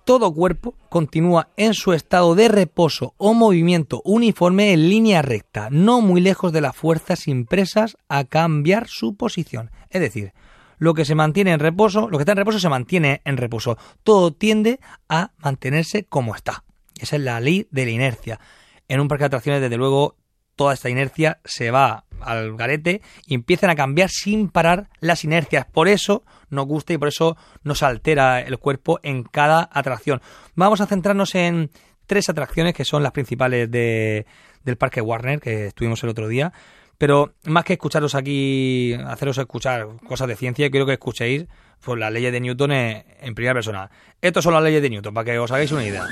Todo 0.06 0.32
cuerpo 0.32 0.76
continúa 0.88 1.48
en 1.56 1.74
su 1.74 1.92
estado 1.92 2.36
de 2.36 2.46
reposo 2.46 3.14
o 3.18 3.34
movimiento 3.34 4.02
uniforme 4.04 4.72
en 4.72 4.88
línea 4.88 5.20
recta, 5.20 5.68
no 5.72 6.00
muy 6.00 6.20
lejos 6.20 6.52
de 6.52 6.60
las 6.60 6.76
fuerzas 6.76 7.26
impresas 7.26 7.96
a 8.08 8.22
cambiar 8.22 8.86
su 8.86 9.16
posición. 9.16 9.72
Es 9.90 10.00
decir, 10.00 10.32
lo 10.78 10.94
que 10.94 11.04
se 11.04 11.16
mantiene 11.16 11.50
en 11.50 11.58
reposo, 11.58 12.08
lo 12.08 12.18
que 12.18 12.22
está 12.22 12.32
en 12.32 12.38
reposo 12.38 12.60
se 12.60 12.68
mantiene 12.68 13.20
en 13.24 13.36
reposo. 13.36 13.78
Todo 14.04 14.32
tiende 14.32 14.78
a 15.08 15.32
mantenerse 15.38 16.04
como 16.04 16.36
está. 16.36 16.62
Esa 17.00 17.16
es 17.16 17.22
la 17.22 17.40
ley 17.40 17.66
de 17.72 17.84
la 17.84 17.90
inercia. 17.90 18.38
En 18.86 19.00
un 19.00 19.08
parque 19.08 19.22
de 19.22 19.26
atracciones, 19.26 19.60
desde 19.60 19.76
luego, 19.76 20.14
toda 20.56 20.74
esta 20.74 20.90
inercia 20.90 21.38
se 21.44 21.70
va 21.70 22.04
al 22.20 22.56
garete 22.56 23.02
y 23.26 23.34
empiezan 23.34 23.70
a 23.70 23.76
cambiar 23.76 24.08
sin 24.10 24.48
parar 24.48 24.88
las 25.00 25.22
inercias. 25.24 25.66
Por 25.66 25.86
eso 25.88 26.24
nos 26.48 26.66
gusta 26.66 26.94
y 26.94 26.98
por 26.98 27.08
eso 27.08 27.36
nos 27.62 27.82
altera 27.82 28.40
el 28.40 28.58
cuerpo 28.58 28.98
en 29.02 29.22
cada 29.22 29.68
atracción. 29.70 30.20
Vamos 30.54 30.80
a 30.80 30.86
centrarnos 30.86 31.34
en 31.34 31.70
tres 32.06 32.28
atracciones 32.28 32.74
que 32.74 32.84
son 32.84 33.02
las 33.02 33.12
principales 33.12 33.70
de, 33.70 34.26
del 34.64 34.76
Parque 34.76 35.00
Warner 35.00 35.40
que 35.40 35.66
estuvimos 35.66 36.02
el 36.02 36.10
otro 36.10 36.28
día. 36.28 36.52
Pero 36.98 37.34
más 37.44 37.64
que 37.64 37.74
escucharos 37.74 38.14
aquí, 38.14 38.94
haceros 39.06 39.36
escuchar 39.36 39.86
cosas 40.08 40.28
de 40.28 40.36
ciencia, 40.36 40.70
quiero 40.70 40.86
que 40.86 40.94
escuchéis 40.94 41.46
pues, 41.84 41.98
las 41.98 42.10
leyes 42.10 42.32
de 42.32 42.40
Newton 42.40 42.72
en, 42.72 43.34
primera 43.34 43.52
persona. 43.52 43.90
Estas 44.22 44.42
son 44.42 44.54
las 44.54 44.62
leyes 44.62 44.80
de 44.80 44.88
Newton, 44.88 45.12
para 45.12 45.24
que 45.24 45.38
os 45.38 45.50
hagáis 45.50 45.72
una 45.72 45.84
idea. 45.84 46.06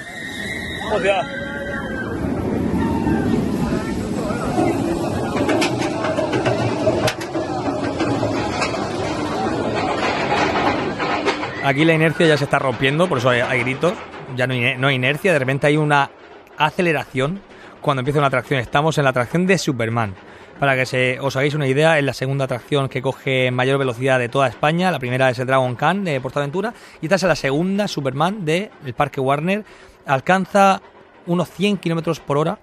Aquí 11.64 11.87
la 11.87 11.94
inercia 11.94 12.26
ya 12.26 12.37
se 12.37 12.44
está 12.44 12.59
rompiendo, 12.59 13.09
por 13.09 13.16
eso 13.16 13.30
hay, 13.30 13.61
gritos. 13.61 13.94
Ya 14.37 14.47
no 14.47 14.52
hay, 14.87 14.94
inercia, 14.94 15.33
de 15.33 15.38
repente 15.38 15.66
hay 15.66 15.78
una 15.78 16.11
aceleración 16.59 17.40
cuando 17.80 18.02
empieza 18.02 18.18
una 18.18 18.26
atracción. 18.26 18.61
Estamos 18.61 18.99
en 18.99 19.04
la 19.04 19.11
atracción 19.11 19.47
de 19.47 19.56
Superman. 19.56 20.14
Para 20.61 20.76
que 20.76 20.85
se, 20.85 21.18
os 21.21 21.37
hagáis 21.37 21.54
una 21.54 21.66
idea, 21.66 21.99
es 21.99 22.04
la 22.04 22.12
segunda 22.12 22.44
atracción 22.44 22.90
que 22.90 23.00
coge 23.00 23.50
mayor 23.50 23.78
velocidad 23.78 24.18
de 24.18 24.28
toda 24.28 24.47
España. 24.47 24.90
La 24.90 24.99
primera 24.99 25.30
es 25.30 25.38
el 25.38 25.47
Dragon 25.47 25.75
Khan 25.75 26.04
de 26.04 26.21
Portaventura. 26.21 26.75
Y 27.00 27.06
esta 27.06 27.14
es 27.14 27.23
la 27.23 27.35
segunda, 27.35 27.88
Superman, 27.88 28.44
del 28.44 28.71
Parque 28.94 29.23
Warner. 29.23 29.64
Alcanza 30.04 30.83
unos 31.25 31.49
100 31.49 31.78
kilómetros 31.78 32.21
por 32.21 32.37
hora. 32.37 32.59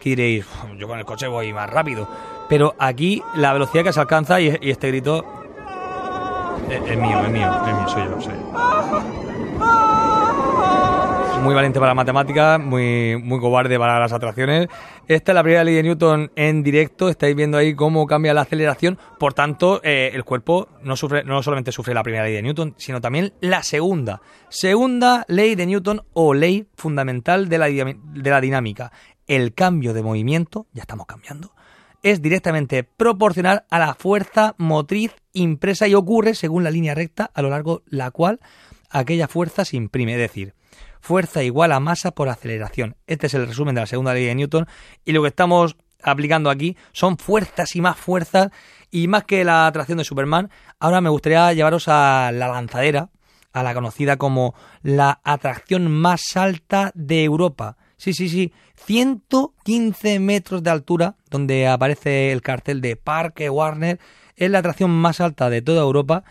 Que 0.00 0.10
diréis, 0.10 0.46
yo 0.78 0.88
con 0.88 0.98
el 0.98 1.04
coche 1.04 1.26
voy 1.26 1.52
más 1.52 1.68
rápido. 1.68 2.08
Pero 2.48 2.74
aquí 2.78 3.22
la 3.34 3.52
velocidad 3.52 3.84
que 3.84 3.92
se 3.92 4.00
alcanza 4.00 4.40
y 4.40 4.58
este 4.62 4.88
grito 4.88 5.45
es, 6.70 6.90
es 6.90 6.98
mío, 6.98 7.20
es 7.22 7.30
mío, 7.30 7.50
es 7.66 7.74
mío, 7.74 7.88
soy 7.88 8.04
yo, 8.04 8.20
soy 8.20 8.34
yo 8.34 9.26
muy 11.46 11.54
valiente 11.54 11.78
para 11.78 11.90
la 11.90 11.94
matemática, 11.94 12.58
muy, 12.58 13.22
muy 13.22 13.38
cobarde 13.38 13.78
para 13.78 14.00
las 14.00 14.12
atracciones. 14.12 14.66
Esta 15.06 15.30
es 15.30 15.34
la 15.34 15.44
primera 15.44 15.62
ley 15.62 15.76
de 15.76 15.84
Newton 15.84 16.32
en 16.34 16.64
directo. 16.64 17.08
Estáis 17.08 17.36
viendo 17.36 17.56
ahí 17.56 17.76
cómo 17.76 18.04
cambia 18.08 18.34
la 18.34 18.40
aceleración. 18.40 18.98
Por 19.16 19.32
tanto, 19.32 19.80
eh, 19.84 20.10
el 20.12 20.24
cuerpo 20.24 20.68
no, 20.82 20.96
sufre, 20.96 21.22
no 21.22 21.40
solamente 21.44 21.70
sufre 21.70 21.94
la 21.94 22.02
primera 22.02 22.24
ley 22.24 22.32
de 22.32 22.42
Newton, 22.42 22.74
sino 22.78 23.00
también 23.00 23.32
la 23.40 23.62
segunda. 23.62 24.20
Segunda 24.48 25.24
ley 25.28 25.54
de 25.54 25.66
Newton 25.66 26.02
o 26.14 26.34
ley 26.34 26.66
fundamental 26.74 27.48
de 27.48 27.58
la, 27.58 27.66
de 27.68 28.30
la 28.30 28.40
dinámica. 28.40 28.90
El 29.28 29.54
cambio 29.54 29.94
de 29.94 30.02
movimiento, 30.02 30.66
ya 30.72 30.82
estamos 30.82 31.06
cambiando, 31.06 31.52
es 32.06 32.22
directamente 32.22 32.84
proporcional 32.84 33.64
a 33.68 33.80
la 33.80 33.94
fuerza 33.94 34.54
motriz 34.58 35.12
impresa 35.32 35.88
y 35.88 35.94
ocurre 35.96 36.36
según 36.36 36.62
la 36.62 36.70
línea 36.70 36.94
recta 36.94 37.32
a 37.34 37.42
lo 37.42 37.50
largo 37.50 37.82
la 37.86 38.12
cual 38.12 38.38
aquella 38.90 39.26
fuerza 39.26 39.64
se 39.64 39.76
imprime. 39.76 40.12
Es 40.12 40.18
decir, 40.18 40.54
fuerza 41.00 41.42
igual 41.42 41.72
a 41.72 41.80
masa 41.80 42.12
por 42.12 42.28
aceleración. 42.28 42.94
Este 43.08 43.26
es 43.26 43.34
el 43.34 43.48
resumen 43.48 43.74
de 43.74 43.80
la 43.80 43.88
segunda 43.88 44.14
ley 44.14 44.24
de 44.24 44.36
Newton 44.36 44.68
y 45.04 45.10
lo 45.10 45.22
que 45.22 45.28
estamos 45.28 45.76
aplicando 46.00 46.48
aquí 46.48 46.76
son 46.92 47.18
fuerzas 47.18 47.74
y 47.74 47.80
más 47.80 47.96
fuerzas 47.96 48.50
y 48.92 49.08
más 49.08 49.24
que 49.24 49.42
la 49.42 49.66
atracción 49.66 49.98
de 49.98 50.04
Superman, 50.04 50.48
ahora 50.78 51.00
me 51.00 51.10
gustaría 51.10 51.52
llevaros 51.54 51.88
a 51.88 52.30
la 52.32 52.46
lanzadera, 52.46 53.10
a 53.52 53.64
la 53.64 53.74
conocida 53.74 54.16
como 54.16 54.54
la 54.82 55.20
atracción 55.24 55.90
más 55.90 56.36
alta 56.36 56.92
de 56.94 57.24
Europa. 57.24 57.76
Sí, 57.96 58.12
sí, 58.14 58.28
sí, 58.28 58.52
115 58.86 60.20
metros 60.20 60.62
de 60.62 60.70
altura, 60.70 61.16
donde 61.28 61.66
aparece 61.66 62.30
el 62.30 62.40
cartel 62.40 62.80
de 62.80 62.94
Parque 62.94 63.50
Warner, 63.50 63.98
es 64.36 64.48
la 64.48 64.58
atracción 64.58 64.90
más 64.90 65.20
alta 65.20 65.50
de 65.50 65.60
toda 65.60 65.82
Europa 65.82 66.22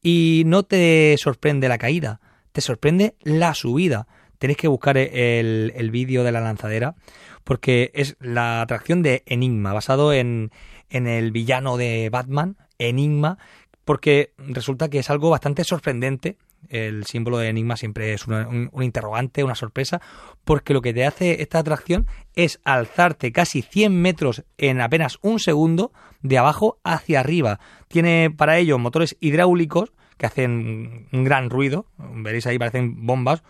y 0.00 0.44
no 0.46 0.62
te 0.62 1.16
sorprende 1.18 1.68
la 1.68 1.78
caída, 1.78 2.20
te 2.52 2.60
sorprende 2.60 3.16
la 3.22 3.52
subida. 3.54 4.06
Tenéis 4.38 4.58
que 4.58 4.68
buscar 4.68 4.96
el, 4.96 5.72
el 5.74 5.90
vídeo 5.90 6.22
de 6.22 6.30
la 6.30 6.40
lanzadera 6.40 6.94
porque 7.42 7.90
es 7.94 8.16
la 8.20 8.62
atracción 8.62 9.02
de 9.02 9.24
Enigma, 9.26 9.72
basado 9.72 10.12
en, 10.12 10.52
en 10.90 11.08
el 11.08 11.32
villano 11.32 11.76
de 11.76 12.10
Batman, 12.10 12.56
Enigma, 12.78 13.38
porque 13.84 14.32
resulta 14.38 14.88
que 14.88 15.00
es 15.00 15.10
algo 15.10 15.30
bastante 15.30 15.64
sorprendente. 15.64 16.36
El 16.68 17.04
símbolo 17.04 17.38
de 17.38 17.48
Enigma 17.48 17.76
siempre 17.76 18.12
es 18.12 18.26
una, 18.26 18.48
un, 18.48 18.82
interrogante, 18.82 19.44
una 19.44 19.54
sorpresa, 19.54 20.00
porque 20.44 20.74
lo 20.74 20.82
que 20.82 20.94
te 20.94 21.06
hace 21.06 21.42
esta 21.42 21.58
atracción 21.58 22.06
es 22.34 22.60
alzarte 22.64 23.32
casi 23.32 23.62
100 23.62 24.00
metros 24.00 24.44
en 24.58 24.80
apenas 24.80 25.18
un 25.22 25.38
segundo 25.38 25.92
de 26.22 26.38
abajo 26.38 26.78
hacia 26.84 27.20
arriba. 27.20 27.60
Tiene 27.88 28.30
para 28.30 28.58
ello 28.58 28.78
motores 28.78 29.16
hidráulicos 29.20 29.92
que 30.16 30.26
hacen 30.26 31.08
un 31.12 31.24
gran 31.24 31.50
ruido, 31.50 31.86
veréis 31.98 32.46
ahí 32.46 32.58
parecen 32.58 33.06
bombas, 33.06 33.42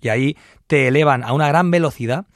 y 0.00 0.08
ahí 0.08 0.36
te 0.66 0.88
elevan 0.88 1.24
a 1.24 1.32
una 1.32 1.48
gran 1.48 1.70
velocidad, 1.70 2.26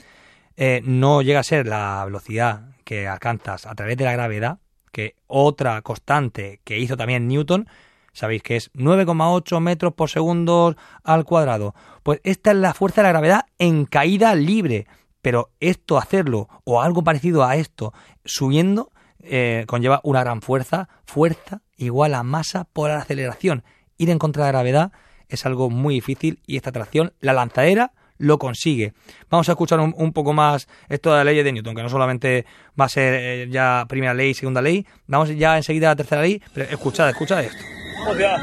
eh, 0.57 0.81
no 0.85 1.23
llega 1.23 1.40
a 1.40 1.45
ser 1.45 1.66
la 1.66 2.02
velocidad 2.04 2.75
que 2.85 3.09
alcanzas 3.09 3.66
a 3.66 3.75
través 3.75 3.97
de 3.97 4.04
la 4.04 4.12
gravedad, 4.12 4.59
que 4.93 5.16
otra 5.26 5.83
constante 5.83 6.61
que 6.64 6.78
hizo 6.78 6.97
también 6.97 7.26
Newton, 7.26 7.69
sabéis 8.14 8.42
que 8.42 8.56
es 8.56 8.73
9,8 8.73 9.61
metros 9.61 9.92
por 9.92 10.09
segundo 10.09 10.75
al 11.02 11.25
cuadrado. 11.25 11.75
Pues 12.02 12.21
esta 12.25 12.52
es 12.52 12.56
la 12.56 12.73
fuerza 12.73 13.02
de 13.02 13.09
la 13.09 13.12
gravedad 13.12 13.47
en 13.59 13.85
caída 13.85 14.35
libre. 14.35 14.87
Pero 15.21 15.50
esto, 15.61 15.99
hacerlo, 15.99 16.49
o 16.64 16.80
algo 16.80 17.02
parecido 17.02 17.44
a 17.44 17.56
esto, 17.56 17.92
subiendo, 18.25 18.90
eh, 19.21 19.64
conlleva 19.66 20.00
una 20.04 20.21
gran 20.21 20.42
fuerza, 20.42 20.88
fuerza 21.04 21.62
igual 21.76 22.14
a 22.14 22.23
masa 22.23 22.64
por 22.64 22.90
aceleración. 22.90 23.64
Ir 23.97 24.11
en 24.11 24.18
contra 24.18 24.44
de 24.44 24.49
la 24.49 24.52
gravedad 24.52 24.92
es 25.28 25.47
algo 25.47 25.71
muy 25.71 25.94
difícil 25.94 26.40
y 26.47 26.56
esta 26.56 26.71
atracción, 26.71 27.14
la 27.21 27.33
lanzadera, 27.33 27.92
lo 28.18 28.38
consigue. 28.38 28.92
Vamos 29.30 29.49
a 29.49 29.52
escuchar 29.52 29.80
un, 29.80 29.94
un, 29.97 30.12
poco 30.12 30.33
más 30.33 30.68
esto 30.88 31.11
de 31.11 31.16
la 31.18 31.25
ley 31.25 31.42
de 31.42 31.52
Newton, 31.52 31.75
que 31.75 31.83
no 31.83 31.88
solamente 31.88 32.47
va 32.78 32.85
a 32.85 32.88
ser 32.88 33.14
eh, 33.14 33.49
ya 33.50 33.87
primera 33.88 34.14
ley, 34.14 34.35
segunda 34.35 34.62
ley, 34.62 34.87
vamos 35.06 35.30
ya 35.30 35.56
enseguida 35.56 35.88
a 35.88 35.90
la 35.92 35.97
tercera 35.97 36.23
ley, 36.23 36.40
pero 36.52 36.71
escuchad, 36.71 37.09
escuchad 37.09 37.42
esto. 37.42 37.84
Hostia. 38.06 38.36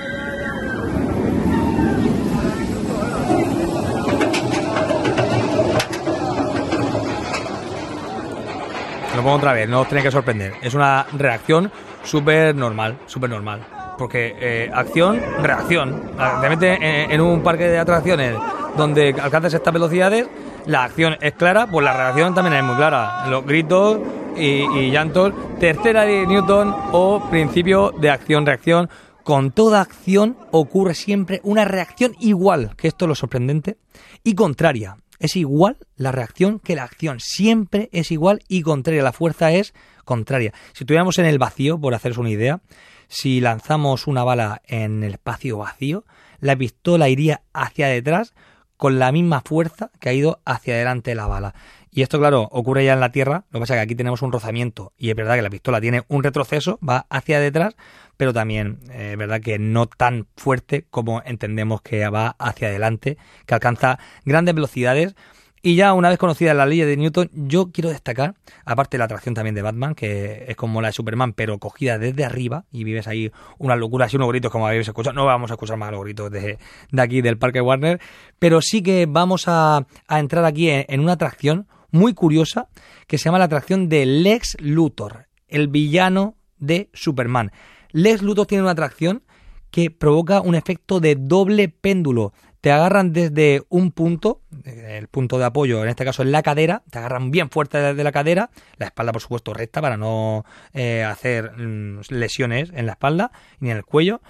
Lo 9.15 9.24
pongo 9.24 9.36
otra 9.36 9.53
vez, 9.53 9.67
no 9.67 9.81
os 9.81 9.88
tenéis 9.88 10.05
que 10.05 10.12
sorprender. 10.12 10.53
Es 10.62 10.74
una 10.74 11.05
reacción 11.13 11.72
súper 12.03 12.55
normal, 12.55 12.98
súper 13.05 13.29
normal. 13.29 13.62
Porque 13.98 14.36
eh, 14.39 14.72
acción, 14.74 15.22
reacción. 15.43 16.12
Te 16.41 16.50
metes 16.50 16.77
en, 16.81 17.12
en, 17.12 17.22
un 17.22 17.43
parque 17.43 17.67
de 17.67 17.77
atracciones 17.77 18.36
donde 18.77 19.13
alcanzas 19.22 19.53
estas 19.53 19.74
velocidades, 19.74 20.27
la 20.65 20.86
acción 20.86 21.17
es 21.22 21.34
clara, 21.34 21.67
pues 21.67 21.84
la 21.84 21.93
reacción 21.93 22.34
también 22.34 22.55
es 22.55 22.63
muy 22.63 22.75
clara. 22.75 23.25
Los 23.29 23.46
gritos 23.46 24.00
y, 24.36 24.63
y 24.79 24.91
llantos. 24.91 25.34
Tercera 25.60 26.05
de 26.05 26.25
Newton 26.25 26.74
o 26.91 27.29
principio 27.29 27.93
de 28.00 28.10
acción-reacción. 28.10 28.89
Con 29.32 29.52
toda 29.52 29.80
acción 29.80 30.36
ocurre 30.52 30.94
siempre 30.94 31.40
una 31.46 31.64
reacción 31.64 32.18
igual, 32.20 32.76
que 32.76 32.90
esto 32.90 33.06
es 33.06 33.08
lo 33.08 33.16
sorprendente, 33.16 33.78
y 34.26 34.36
contraria. 34.36 34.98
Es 35.20 35.38
igual 35.38 35.78
la 35.96 36.12
reacción 36.12 36.60
que 36.60 36.76
la 36.76 36.84
acción. 36.84 37.22
Siempre 37.22 37.88
es 37.94 38.12
igual 38.12 38.42
y 38.50 38.62
contraria. 38.62 39.04
La 39.04 39.14
fuerza 39.14 39.54
es 39.54 39.74
contraria. 40.04 40.52
Si 40.74 40.84
estuviéramos 40.84 41.18
en 41.18 41.28
el 41.28 41.40
vacío, 41.40 41.80
por 41.80 41.96
haceros 41.96 42.18
una 42.18 42.30
idea, 42.30 42.60
si 43.08 43.40
lanzamos 43.40 44.06
una 44.06 44.26
bala 44.26 44.64
en 44.66 45.02
el 45.02 45.14
espacio 45.14 45.60
vacío, 45.60 46.04
la 46.42 46.58
pistola 46.58 47.08
iría 47.08 47.42
hacia 47.54 47.88
detrás 47.88 48.34
con 48.76 49.00
la 49.00 49.14
misma 49.14 49.44
fuerza 49.46 49.92
que 50.02 50.10
ha 50.10 50.14
ido 50.14 50.42
hacia 50.44 50.74
adelante 50.74 51.16
la 51.16 51.28
bala. 51.28 51.56
Y 51.94 52.04
esto, 52.04 52.20
claro, 52.20 52.48
ocurre 52.52 52.86
ya 52.86 52.94
en 52.94 53.02
la 53.02 53.12
Tierra. 53.12 53.44
Lo 53.52 53.60
que 53.60 53.64
pasa 53.64 53.74
es 53.74 53.80
que 53.80 53.84
aquí 53.84 53.96
tenemos 53.96 54.22
un 54.22 54.32
rozamiento 54.32 54.94
y 54.98 55.10
es 55.10 55.16
verdad 55.16 55.36
que 55.36 55.42
la 55.42 55.50
pistola 55.50 55.82
tiene 55.82 56.04
un 56.08 56.24
retroceso, 56.24 56.80
va 56.88 57.06
hacia 57.10 57.42
detrás, 57.42 57.76
pero 58.16 58.32
también 58.32 58.80
eh, 58.92 59.10
es 59.12 59.18
verdad 59.18 59.42
que 59.42 59.60
no 59.60 59.88
tan 59.88 60.28
fuerte 60.38 60.86
como 60.90 61.22
entendemos 61.26 61.82
que 61.82 62.08
va 62.08 62.36
hacia 62.40 62.70
adelante, 62.70 63.18
que 63.46 63.54
alcanza 63.54 64.00
grandes 64.24 64.56
velocidades. 64.56 65.16
Y 65.64 65.76
ya 65.76 65.94
una 65.94 66.10
vez 66.10 66.18
conocida 66.18 66.54
la 66.56 66.66
ley 66.66 66.80
de 66.80 66.98
Newton, 66.98 67.30
yo 67.34 67.72
quiero 67.72 67.90
destacar, 67.90 68.34
aparte 68.66 68.96
de 68.96 69.00
la 69.00 69.06
atracción 69.06 69.36
también 69.36 69.54
de 69.54 69.62
Batman, 69.62 69.94
que 69.94 70.46
es 70.48 70.56
como 70.56 70.82
la 70.82 70.88
de 70.88 70.94
Superman, 70.94 71.34
pero 71.34 71.60
cogida 71.60 72.00
desde 72.00 72.26
arriba, 72.26 72.64
y 72.72 72.84
vives 72.84 73.08
ahí 73.08 73.32
unas 73.60 73.78
locuras 73.78 74.12
y 74.12 74.16
unos 74.16 74.30
gritos 74.30 74.52
como 74.52 74.66
habéis 74.66 74.88
escuchado. 74.88 75.14
No 75.14 75.26
vamos 75.26 75.52
a 75.52 75.56
escuchar 75.56 75.78
más 75.78 75.92
los 75.92 76.04
gritos 76.04 76.32
de, 76.32 76.58
de 76.92 77.02
aquí 77.02 77.22
del 77.22 77.38
Parque 77.38 77.62
Warner, 77.62 78.00
pero 78.40 78.60
sí 78.62 78.82
que 78.82 79.06
vamos 79.08 79.44
a, 79.48 79.86
a 80.08 80.20
entrar 80.20 80.46
aquí 80.46 80.70
en, 80.70 80.86
en 80.88 81.00
una 81.00 81.12
atracción 81.12 81.68
muy 81.92 82.14
curiosa 82.14 82.70
que 83.08 83.18
se 83.18 83.26
llama 83.26 83.40
la 83.40 83.46
atracción 83.46 83.90
de 83.90 84.06
Lex 84.06 84.58
Luthor, 84.60 85.28
el 85.48 85.68
villano 85.68 86.36
de 86.58 86.90
Superman. 86.94 87.52
Lex 87.92 88.22
Luthor 88.22 88.48
tiene 88.48 88.64
una 88.64 88.72
atracción 88.72 89.24
que 89.70 89.90
provoca 89.90 90.42
un 90.42 90.56
efecto 90.56 91.00
de 91.00 91.16
doble 91.16 91.70
péndulo. 91.70 92.34
Te 92.60 92.72
agarran 92.72 93.12
desde 93.12 93.64
un 93.70 93.92
punto, 93.92 94.42
el 94.66 95.08
punto 95.08 95.40
de 95.40 95.46
apoyo, 95.46 95.82
en 95.82 95.90
este 95.90 96.06
caso 96.06 96.22
en 96.22 96.32
la 96.32 96.44
cadera, 96.44 96.84
te 96.92 97.00
agarran 97.00 97.32
bien 97.32 97.50
fuerte 97.50 97.80
desde 97.80 98.04
la 98.04 98.12
cadera, 98.12 98.52
la 98.78 98.86
espalda 98.86 99.12
por 99.12 99.22
supuesto 99.22 99.54
recta 99.54 99.82
para 99.82 99.98
no 99.98 100.46
eh, 100.74 101.04
hacer 101.04 101.58
mm, 101.58 102.02
lesiones 102.10 102.72
en 102.76 102.86
la 102.86 102.92
espalda 102.92 103.32
ni 103.60 103.72
en 103.72 103.78
el 103.78 103.86
cuello, 103.86 104.22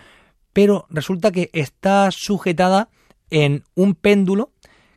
pero 0.53 0.85
resulta 0.89 1.31
que 1.31 1.49
está 1.51 2.09
sujetada 2.11 2.89
en 3.29 3.63
un 3.75 3.95
péndulo 3.95 4.51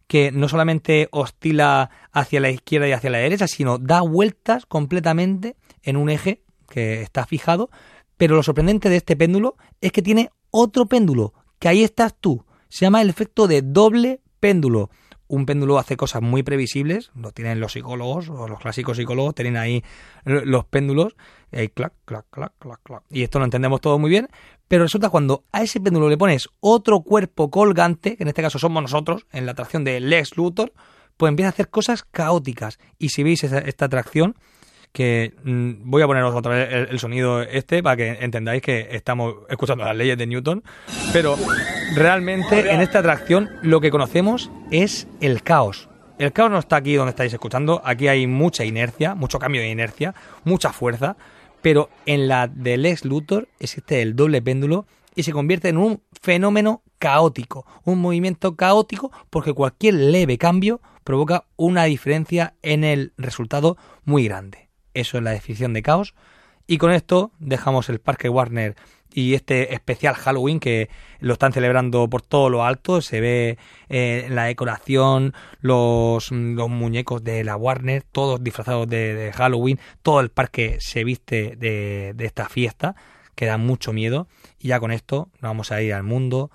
que 0.06 0.32
no 0.32 0.48
solamente 0.48 1.08
oscila 1.12 1.90
hacia 2.12 2.40
la 2.40 2.50
izquierda 2.50 2.88
y 2.88 2.92
hacia 2.92 3.10
la 3.10 3.18
derecha, 3.18 3.48
sino 3.48 3.78
da 3.78 4.00
vueltas 4.02 4.66
completamente 4.66 5.56
en 5.82 5.96
un 5.96 6.10
eje 6.10 6.42
que 6.68 7.02
está 7.02 7.26
fijado. 7.26 7.70
Pero 8.16 8.36
lo 8.36 8.42
sorprendente 8.42 8.88
de 8.88 8.96
este 8.96 9.16
péndulo 9.16 9.56
es 9.80 9.92
que 9.92 10.02
tiene 10.02 10.30
otro 10.50 10.86
péndulo, 10.86 11.34
que 11.58 11.68
ahí 11.68 11.82
estás 11.82 12.14
tú. 12.18 12.44
Se 12.68 12.84
llama 12.84 13.02
el 13.02 13.10
efecto 13.10 13.46
de 13.46 13.62
doble 13.62 14.20
péndulo. 14.40 14.90
Un 15.34 15.46
péndulo 15.46 15.80
hace 15.80 15.96
cosas 15.96 16.22
muy 16.22 16.44
previsibles, 16.44 17.10
lo 17.16 17.32
tienen 17.32 17.58
los 17.58 17.72
psicólogos 17.72 18.28
o 18.28 18.46
los 18.46 18.60
clásicos 18.60 18.96
psicólogos, 18.96 19.34
tienen 19.34 19.56
ahí 19.56 19.82
los 20.24 20.64
péndulos, 20.64 21.16
y 21.50 21.66
clac, 21.70 21.92
clac, 22.04 22.24
clac, 22.30 22.52
clac, 22.60 22.80
clac. 22.84 23.02
Y 23.10 23.24
esto 23.24 23.40
lo 23.40 23.44
entendemos 23.44 23.80
todo 23.80 23.98
muy 23.98 24.10
bien, 24.10 24.28
pero 24.68 24.84
resulta 24.84 25.10
cuando 25.10 25.42
a 25.50 25.62
ese 25.62 25.80
péndulo 25.80 26.08
le 26.08 26.16
pones 26.16 26.48
otro 26.60 27.00
cuerpo 27.00 27.50
colgante, 27.50 28.16
que 28.16 28.22
en 28.22 28.28
este 28.28 28.42
caso 28.42 28.60
somos 28.60 28.80
nosotros, 28.80 29.26
en 29.32 29.44
la 29.44 29.52
atracción 29.52 29.82
de 29.82 29.98
Lex 29.98 30.36
Luthor, 30.36 30.72
pues 31.16 31.30
empieza 31.30 31.48
a 31.48 31.50
hacer 31.50 31.68
cosas 31.68 32.04
caóticas. 32.04 32.78
Y 33.00 33.08
si 33.08 33.24
veis 33.24 33.42
esta 33.42 33.84
atracción, 33.86 34.36
que 34.94 35.34
mm, 35.42 35.90
voy 35.90 36.02
a 36.02 36.06
poneros 36.06 36.32
otra 36.36 36.54
vez 36.54 36.72
el, 36.72 36.88
el 36.88 36.98
sonido 37.00 37.42
este 37.42 37.82
para 37.82 37.96
que 37.96 38.08
entendáis 38.20 38.62
que 38.62 38.88
estamos 38.92 39.34
escuchando 39.48 39.84
las 39.84 39.96
leyes 39.96 40.16
de 40.16 40.28
Newton, 40.28 40.62
pero 41.12 41.36
realmente 41.96 42.70
en 42.70 42.80
esta 42.80 43.00
atracción 43.00 43.50
lo 43.60 43.80
que 43.80 43.90
conocemos 43.90 44.52
es 44.70 45.08
el 45.20 45.42
caos. 45.42 45.88
El 46.16 46.32
caos 46.32 46.52
no 46.52 46.60
está 46.60 46.76
aquí 46.76 46.94
donde 46.94 47.10
estáis 47.10 47.32
escuchando, 47.32 47.82
aquí 47.84 48.06
hay 48.06 48.28
mucha 48.28 48.64
inercia, 48.64 49.16
mucho 49.16 49.40
cambio 49.40 49.62
de 49.62 49.68
inercia, 49.68 50.14
mucha 50.44 50.72
fuerza, 50.72 51.16
pero 51.60 51.90
en 52.06 52.28
la 52.28 52.46
de 52.46 52.76
Lex 52.76 53.04
Luthor 53.04 53.48
existe 53.58 54.00
el 54.00 54.14
doble 54.14 54.42
péndulo 54.42 54.86
y 55.16 55.24
se 55.24 55.32
convierte 55.32 55.70
en 55.70 55.76
un 55.78 56.02
fenómeno 56.22 56.82
caótico, 57.00 57.66
un 57.82 58.00
movimiento 58.00 58.54
caótico 58.54 59.10
porque 59.28 59.52
cualquier 59.52 59.94
leve 59.94 60.38
cambio 60.38 60.80
provoca 61.02 61.46
una 61.56 61.82
diferencia 61.84 62.54
en 62.62 62.84
el 62.84 63.12
resultado 63.18 63.76
muy 64.04 64.28
grande. 64.28 64.63
Eso 64.94 65.18
es 65.18 65.24
la 65.24 65.32
definición 65.32 65.72
de 65.72 65.82
caos. 65.82 66.14
Y 66.66 66.78
con 66.78 66.92
esto 66.92 67.32
dejamos 67.38 67.88
el 67.88 68.00
Parque 68.00 68.28
Warner 68.28 68.74
y 69.14 69.34
este 69.34 69.74
especial 69.74 70.14
Halloween 70.14 70.58
que 70.58 70.90
lo 71.20 71.34
están 71.34 71.52
celebrando 71.52 72.08
por 72.10 72.22
todo 72.22 72.50
lo 72.50 72.64
alto. 72.64 73.00
Se 73.00 73.20
ve 73.20 73.58
eh, 73.88 74.26
la 74.28 74.44
decoración, 74.44 75.34
los, 75.60 76.32
los 76.32 76.68
muñecos 76.68 77.22
de 77.22 77.44
la 77.44 77.56
Warner, 77.56 78.02
todos 78.02 78.42
disfrazados 78.42 78.88
de, 78.88 79.32
Halloween. 79.34 79.78
Todo 80.02 80.20
el 80.20 80.30
parque 80.30 80.78
se 80.80 81.04
viste 81.04 81.54
de, 81.56 82.14
esta 82.18 82.48
fiesta 82.48 82.96
que 83.36 83.46
da 83.46 83.56
mucho 83.56 83.92
miedo. 83.92 84.26
Y 84.58 84.68
ya 84.68 84.80
con 84.80 84.90
esto 84.90 85.28
nos 85.34 85.42
vamos 85.50 85.70
a 85.70 85.80
ir 85.80 85.94
al 85.94 86.02
mundo 86.02 86.50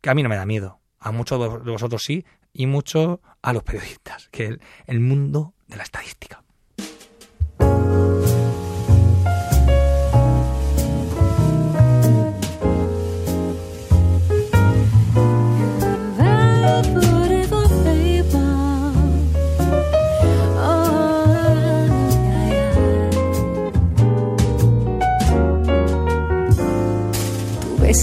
que 0.00 0.10
a 0.10 0.14
mí 0.14 0.22
no 0.22 0.28
me 0.28 0.36
da 0.36 0.46
miedo. 0.46 0.80
A 1.00 1.12
muchos 1.12 1.64
de 1.64 1.70
vosotros 1.70 2.02
sí 2.02 2.24
y 2.52 2.66
mucho 2.66 3.20
a 3.42 3.52
los 3.52 3.62
periodistas, 3.62 4.28
que 4.30 4.46
el, 4.46 4.60
el 4.86 5.00
mundo 5.00 5.52
de 5.68 5.76
la 5.76 5.82
estadística. 5.82 6.27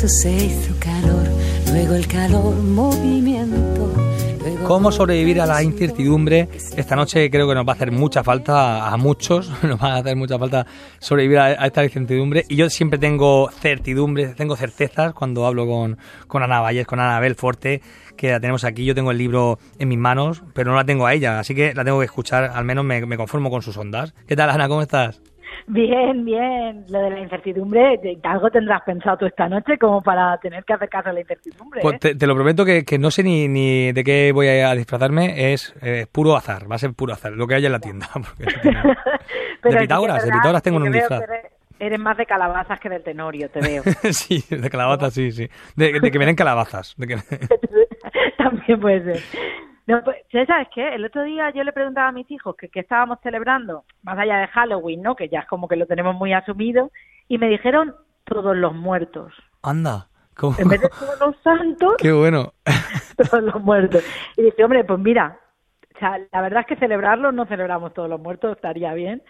Tu 0.06 0.12
beso 0.12 0.22
se 0.22 0.32
hizo 0.36 0.80
calor, 0.80 1.28
luego 1.72 1.96
el 1.96 2.08
calor 2.08 2.56
movimiento. 2.58 3.92
luego 4.40 4.68
¿Cómo 4.68 4.92
sobrevivir 4.92 5.42
a 5.42 5.48
la 5.48 5.64
incertidumbre? 5.64 6.48
Esta 6.78 6.96
noche 6.96 7.32
creo 7.32 7.48
que 7.48 7.56
nos 7.56 7.68
va 7.68 7.72
a 7.72 7.76
hacer 7.76 7.92
mucha 7.92 8.24
falta 8.24 8.88
a 8.88 8.98
muchos, 8.98 9.52
nos 9.64 9.82
va 9.82 9.96
a 9.96 9.98
hacer 9.98 10.16
mucha 10.16 10.38
falta 10.38 10.68
sobrevivir 11.00 11.40
a, 11.40 11.46
a 11.46 11.66
esta 11.66 11.84
incertidumbre. 11.84 12.46
Y 12.50 12.56
yo 12.56 12.70
siempre 12.70 13.00
tengo 13.00 13.50
certidumbre, 13.50 14.28
tengo 14.36 14.56
certezas 14.56 15.12
cuando 15.16 15.48
hablo 15.48 15.66
con, 15.66 15.98
con 16.28 16.44
Ana 16.44 16.60
Valles, 16.60 16.86
con 16.86 17.00
Anabel 17.00 17.34
Forte, 17.34 17.82
que 18.16 18.30
la 18.30 18.40
tenemos 18.40 18.64
aquí. 18.64 18.86
Yo 18.86 18.94
tengo 18.94 19.10
el 19.10 19.18
libro 19.18 19.58
en 19.80 19.88
mis 19.88 19.98
manos, 19.98 20.44
pero 20.54 20.70
no 20.70 20.78
la 20.78 20.86
tengo 20.86 21.08
a 21.08 21.16
ella, 21.16 21.40
así 21.40 21.56
que 21.56 21.74
la 21.74 21.84
tengo 21.84 21.98
que 21.98 22.06
escuchar, 22.06 22.52
al 22.54 22.64
menos 22.64 22.86
me, 22.86 23.04
me 23.08 23.18
conformo 23.18 23.50
con 23.50 23.64
sus 23.64 23.76
ondas. 23.76 24.14
¿Qué 24.28 24.36
tal, 24.36 24.52
Ana? 24.52 24.68
¿Cómo 24.68 24.84
estás? 24.84 25.20
Bien, 25.68 26.24
bien. 26.26 26.86
Lo 26.90 27.00
de 27.00 27.10
la 27.10 27.20
incertidumbre, 27.20 27.98
de- 28.02 28.18
algo 28.24 28.50
tendrás 28.50 28.82
pensado 28.84 29.18
tú 29.18 29.26
esta 29.26 29.48
noche 29.50 29.78
como 29.80 30.02
para 30.02 30.38
tener 30.38 30.64
que 30.64 30.74
hacer 30.74 30.90
caso 30.90 31.10
a 31.10 31.14
la 31.14 31.22
incertidumbre. 31.22 31.82
Pues 31.82 31.96
¿eh? 31.96 32.00
te, 32.00 32.16
te 32.16 32.28
lo 32.28 32.36
prometo 32.36 32.64
que, 32.66 32.84
que 32.86 32.98
no 33.00 33.10
sé 33.12 33.24
ni, 33.24 33.48
ni 33.48 33.92
de 33.92 34.04
qué 34.04 34.32
voy 34.32 34.48
a 34.48 34.74
disfrazarme, 34.76 35.54
es 35.54 35.74
eh, 35.82 36.06
puro 36.12 36.36
azar, 36.36 36.70
va 36.70 36.76
a 36.76 36.80
ser 36.80 36.94
puro 36.94 37.14
azar, 37.14 37.32
lo 37.34 37.48
que 37.48 37.56
haya 37.56 37.68
en 37.68 37.72
la 37.74 37.80
tienda. 37.80 38.08
porque 38.14 38.46
sí 38.52 39.70
que 39.70 39.78
Pitágoras, 39.78 40.24
de 40.24 40.32
Pitágoras 40.32 40.62
tengo 40.64 40.78
un 40.78 40.92
disfraz. 40.92 41.22
Eres, 41.24 41.46
eres 41.80 42.00
más 42.00 42.18
de 42.18 42.26
calabazas 42.26 42.80
que 42.80 42.90
del 42.90 43.04
tenorio, 43.04 43.50
te 43.50 43.60
veo. 43.62 43.84
sí, 44.12 44.44
de 44.50 44.70
calabazas, 44.70 45.14
sí, 45.14 45.32
sí. 45.32 45.48
De, 45.76 46.00
de 46.00 46.12
que 46.12 46.20
me 46.20 46.26
den 46.26 46.36
calabazas. 46.36 46.94
de 46.98 47.08
que- 47.08 47.16
También 48.38 48.80
puede 48.80 49.04
ser. 49.04 49.24
No, 49.88 50.04
pues, 50.04 50.18
¿sabes 50.48 50.68
qué? 50.74 50.96
El 50.96 51.06
otro 51.06 51.24
día 51.24 51.52
yo 51.52 51.64
le 51.64 51.72
preguntaba 51.72 52.08
a 52.08 52.12
mis 52.12 52.30
hijos 52.32 52.56
que, 52.56 52.70
que 52.70 52.80
estábamos 52.80 53.20
celebrando, 53.22 53.86
más 54.04 54.18
allá 54.18 54.38
de 54.38 54.48
Halloween, 54.48 55.02
¿no? 55.04 55.16
Que 55.16 55.30
ya 55.30 55.42
es 55.42 55.48
como 55.48 55.68
que 55.68 55.76
lo 55.76 55.86
tenemos 55.86 56.16
muy 56.16 56.34
asumido, 56.34 56.92
y 57.28 57.38
me 57.38 57.48
dijeron 57.50 57.94
todos 58.24 58.56
los 58.58 58.74
muertos. 58.74 59.32
Anda, 59.62 60.08
¿cómo? 60.36 60.56
En 60.58 60.70
vez 60.70 60.82
de 60.82 60.90
todos 60.90 61.20
los 61.20 61.36
santos, 61.44 61.94
Qué 62.00 62.12
bueno. 62.12 62.54
todos 63.30 63.44
los 63.44 63.62
muertos. 63.62 64.04
Y 64.38 64.44
dice, 64.44 64.64
hombre, 64.64 64.84
pues 64.84 65.00
mira, 65.00 65.40
o 65.96 66.00
sea, 66.00 66.20
la 66.32 66.42
verdad 66.42 66.62
es 66.62 66.68
que 66.68 66.76
celebrarlo 66.78 67.32
no 67.32 67.46
celebramos 67.46 67.94
todos 67.94 68.10
los 68.10 68.20
muertos, 68.20 68.56
estaría 68.56 68.94
bien. 68.96 69.22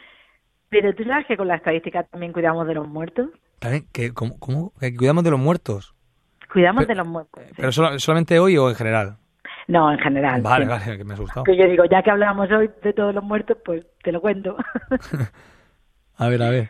Pero 0.70 0.96
tú 0.96 1.04
sabes 1.04 1.28
que 1.28 1.38
con 1.38 1.48
la 1.48 1.56
estadística 1.56 2.04
también 2.04 2.32
cuidamos 2.34 2.66
de 2.66 2.74
los 2.74 2.88
muertos. 2.88 3.30
También, 3.60 3.86
que, 3.94 4.14
¿cómo, 4.14 4.40
cómo? 4.40 4.72
Que 4.80 4.96
cuidamos 4.96 5.24
de 5.24 5.32
los 5.32 5.40
muertos. 5.40 5.94
Cuidamos 6.52 6.86
Pero- 6.86 6.88
de 6.88 6.96
los 6.96 7.08
muertos. 7.08 7.44
sí. 7.46 7.54
¿Pero 7.58 7.72
solo- 7.72 8.00
solamente 8.00 8.40
hoy 8.40 8.58
o 8.58 8.70
en 8.70 8.76
general? 8.76 9.18
No, 9.68 9.92
en 9.92 9.98
general. 10.00 10.42
Vale, 10.42 10.66
sí. 10.66 10.70
vale, 10.72 10.98
que 10.98 11.04
me 11.04 11.12
he 11.12 11.14
asustado. 11.14 11.44
Que 11.44 11.58
yo 11.58 11.66
digo, 11.68 11.86
ya 11.86 12.04
que 12.04 12.12
hablamos 12.12 12.52
hoy 12.52 12.70
de 12.84 12.94
todos 12.94 13.14
los 13.16 13.24
muertos, 13.24 13.58
pues 13.66 13.86
te 14.04 14.12
lo 14.12 14.22
cuento. 14.22 14.56
A 16.18 16.30
ver, 16.30 16.42
a 16.44 16.50
ver. 16.50 16.70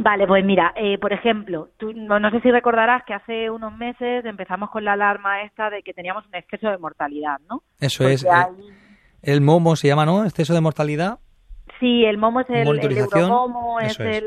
Vale, 0.00 0.26
pues 0.28 0.44
mira, 0.44 0.72
eh, 0.76 0.98
por 0.98 1.12
ejemplo, 1.12 1.70
tú 1.78 1.92
no, 1.92 2.20
no 2.20 2.30
sé 2.30 2.40
si 2.40 2.50
recordarás 2.52 3.02
que 3.04 3.14
hace 3.14 3.50
unos 3.50 3.76
meses 3.76 4.24
empezamos 4.24 4.70
con 4.70 4.84
la 4.84 4.92
alarma 4.92 5.42
esta 5.42 5.70
de 5.70 5.82
que 5.82 5.92
teníamos 5.92 6.24
un 6.26 6.34
exceso 6.36 6.70
de 6.70 6.78
mortalidad, 6.78 7.38
¿no? 7.50 7.62
Eso 7.80 8.04
Porque 8.04 8.14
es. 8.14 8.24
eh, 8.24 8.28
hay- 8.30 8.46
el 9.22 9.40
MOMO 9.40 9.74
se 9.74 9.88
llama, 9.88 10.06
¿no? 10.06 10.24
Exceso 10.24 10.54
de 10.54 10.60
mortalidad. 10.60 11.18
Sí, 11.80 12.04
el 12.04 12.18
MOMO 12.18 12.40
es 12.42 12.50
el, 12.50 12.78
el 12.78 12.98
Euromomo, 12.98 13.80
es, 13.80 13.92
eso 13.92 14.04
es. 14.04 14.18
El, 14.18 14.24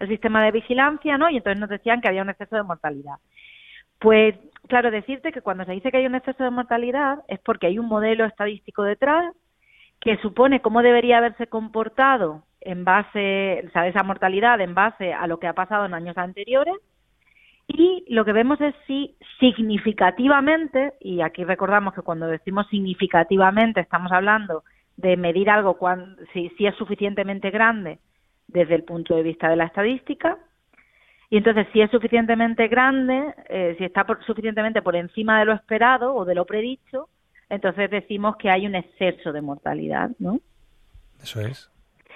el 0.00 0.08
sistema 0.08 0.44
de 0.44 0.50
vigilancia, 0.50 1.16
¿no? 1.16 1.30
Y 1.30 1.38
entonces 1.38 1.58
nos 1.58 1.70
decían 1.70 2.02
que 2.02 2.08
había 2.08 2.20
un 2.22 2.28
exceso 2.28 2.56
de 2.56 2.62
mortalidad. 2.62 3.14
Pues, 4.04 4.34
claro, 4.68 4.90
decirte 4.90 5.32
que 5.32 5.40
cuando 5.40 5.64
se 5.64 5.72
dice 5.72 5.90
que 5.90 5.96
hay 5.96 6.04
un 6.06 6.14
exceso 6.14 6.44
de 6.44 6.50
mortalidad 6.50 7.20
es 7.26 7.40
porque 7.40 7.68
hay 7.68 7.78
un 7.78 7.86
modelo 7.88 8.26
estadístico 8.26 8.82
detrás 8.82 9.34
que 9.98 10.18
supone 10.18 10.60
cómo 10.60 10.82
debería 10.82 11.16
haberse 11.16 11.46
comportado 11.46 12.42
en 12.60 12.84
base, 12.84 13.64
o 13.66 13.70
sea, 13.70 13.86
esa 13.88 14.02
mortalidad 14.02 14.60
en 14.60 14.74
base 14.74 15.14
a 15.14 15.26
lo 15.26 15.38
que 15.38 15.46
ha 15.46 15.54
pasado 15.54 15.86
en 15.86 15.94
años 15.94 16.18
anteriores. 16.18 16.74
Y 17.66 18.04
lo 18.08 18.26
que 18.26 18.34
vemos 18.34 18.60
es 18.60 18.74
si 18.86 19.16
significativamente, 19.40 20.92
y 21.00 21.22
aquí 21.22 21.42
recordamos 21.44 21.94
que 21.94 22.02
cuando 22.02 22.26
decimos 22.26 22.66
significativamente 22.68 23.80
estamos 23.80 24.12
hablando 24.12 24.64
de 24.98 25.16
medir 25.16 25.48
algo 25.48 25.78
cuan- 25.78 26.16
si, 26.34 26.50
si 26.58 26.66
es 26.66 26.74
suficientemente 26.76 27.48
grande 27.50 28.00
desde 28.48 28.74
el 28.74 28.84
punto 28.84 29.16
de 29.16 29.22
vista 29.22 29.48
de 29.48 29.56
la 29.56 29.64
estadística. 29.64 30.36
Y 31.34 31.38
entonces, 31.38 31.66
si 31.72 31.80
es 31.80 31.90
suficientemente 31.90 32.68
grande, 32.68 33.34
eh, 33.48 33.74
si 33.76 33.84
está 33.84 34.04
por- 34.04 34.24
suficientemente 34.24 34.82
por 34.82 34.94
encima 34.94 35.40
de 35.40 35.46
lo 35.46 35.52
esperado 35.52 36.14
o 36.14 36.24
de 36.24 36.36
lo 36.36 36.44
predicho, 36.44 37.08
entonces 37.48 37.90
decimos 37.90 38.36
que 38.36 38.50
hay 38.50 38.68
un 38.68 38.76
exceso 38.76 39.32
de 39.32 39.40
mortalidad, 39.40 40.10
¿no? 40.20 40.38
Eso 41.20 41.40
es. 41.40 41.72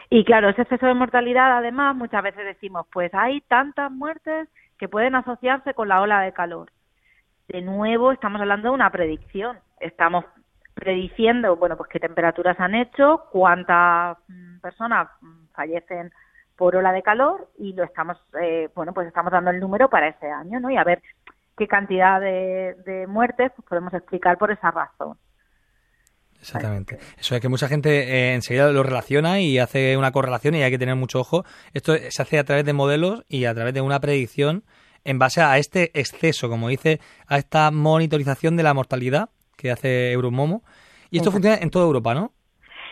Y 0.09 0.25
claro, 0.25 0.49
ese 0.49 0.63
exceso 0.63 0.87
de 0.87 0.95
mortalidad, 0.95 1.59
además, 1.59 1.97
muchas 1.97 2.23
veces 2.23 2.45
decimos, 2.45 2.87
pues 2.93 3.13
hay 3.13 3.41
tantas 3.41 3.91
muertes 3.91 4.49
que 4.79 4.87
pueden 4.89 5.17
asociarse 5.17 5.75
con 5.75 5.89
la 5.89 6.01
ola 6.01 6.21
de 6.21 6.33
calor. 6.33 6.71
De 7.49 7.61
nuevo, 7.61 8.13
estamos 8.13 8.41
hablando 8.41 8.69
de 8.69 8.75
una 8.75 8.91
predicción. 8.91 9.59
Estamos 9.81 10.27
prediciendo, 10.75 11.57
bueno, 11.57 11.77
pues 11.77 11.91
qué 11.91 11.99
temperaturas 11.99 12.61
han 12.61 12.77
hecho, 12.77 13.25
cuántas 13.33 14.17
mm, 14.29 14.61
personas 14.61 15.09
mm, 15.21 15.47
fallecen 15.55 16.13
por 16.59 16.75
ola 16.75 16.93
de 16.93 17.03
calor 17.03 17.49
y 17.57 17.73
lo 17.73 17.85
estamos, 17.85 18.19
eh, 18.43 18.69
bueno, 18.75 18.93
pues 18.93 19.07
estamos 19.07 19.33
dando 19.33 19.51
el 19.51 19.61
número 19.61 19.89
para 19.89 20.09
ese 20.09 20.29
año, 20.29 20.59
¿no? 20.59 20.71
Y 20.71 20.77
a 20.77 20.83
ver 20.83 21.01
qué 21.57 21.69
cantidad 21.69 22.21
de, 22.21 22.77
de 22.85 23.07
muertes 23.07 23.53
pues 23.55 23.67
podemos 23.69 23.95
explicar 23.95 24.37
por 24.37 24.51
esa 24.51 24.73
razón. 24.73 25.17
Exactamente. 26.41 26.99
Eso 27.19 27.37
es 27.37 27.41
que 27.41 27.49
mucha 27.49 27.69
gente 27.69 27.91
eh, 27.91 28.35
enseguida 28.35 28.71
lo 28.71 28.83
relaciona 28.83 29.41
y 29.41 29.59
hace 29.59 29.97
una 29.97 30.11
correlación 30.11 30.57
y 30.57 30.63
hay 30.63 30.71
que 30.71 30.79
tener 30.79 30.97
mucho 30.97 31.21
ojo. 31.21 31.45
Esto 31.75 31.95
se 31.97 32.23
hace 32.23 32.39
a 32.39 32.45
través 32.45 32.65
de 32.65 32.73
modelos 32.73 33.25
y 33.29 33.45
a 33.45 33.55
través 33.55 33.73
de 33.73 33.81
una 33.81 34.01
predicción 34.01 34.65
en 35.05 35.19
base 35.19 35.41
a 35.41 35.59
este 35.59 35.99
exceso, 35.99 36.49
como 36.49 36.69
dice, 36.69 37.01
a 37.29 37.39
esta 37.39 37.71
monitorización 37.71 38.57
de 38.57 38.65
la 38.65 38.75
mortalidad 38.75 39.31
que 39.57 39.71
hace 39.71 40.13
Euromomo. 40.13 40.65
Y 41.11 41.19
esto 41.19 41.31
funciona 41.31 41.57
en 41.57 41.71
toda 41.71 41.87
Europa, 41.87 42.15
¿no? 42.15 42.33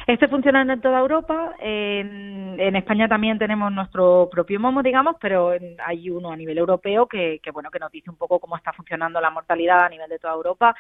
Este 0.07 0.29
funciona 0.29 0.63
en 0.63 0.81
toda 0.81 1.01
Europa. 1.01 1.57
En, 1.59 2.55
en, 2.61 2.77
España 2.77 3.09
también 3.09 3.39
tenemos 3.39 3.73
nuestro 3.73 4.29
propio 4.31 4.61
momo, 4.61 4.83
digamos, 4.83 5.17
pero 5.21 5.53
hay 5.85 6.11
uno 6.11 6.31
a 6.31 6.37
nivel 6.37 6.59
europeo 6.59 7.07
que, 7.07 7.41
que, 7.43 7.51
bueno, 7.51 7.71
que 7.73 7.81
nos 7.81 7.91
dice 7.91 8.11
un 8.11 8.17
poco 8.17 8.39
cómo 8.39 8.57
está 8.57 8.73
funcionando 8.73 9.21
la 9.21 9.31
mortalidad 9.31 9.85
a 9.85 9.89
nivel 9.89 10.09
de 10.09 10.21
toda 10.21 10.35
Europa 10.35 10.77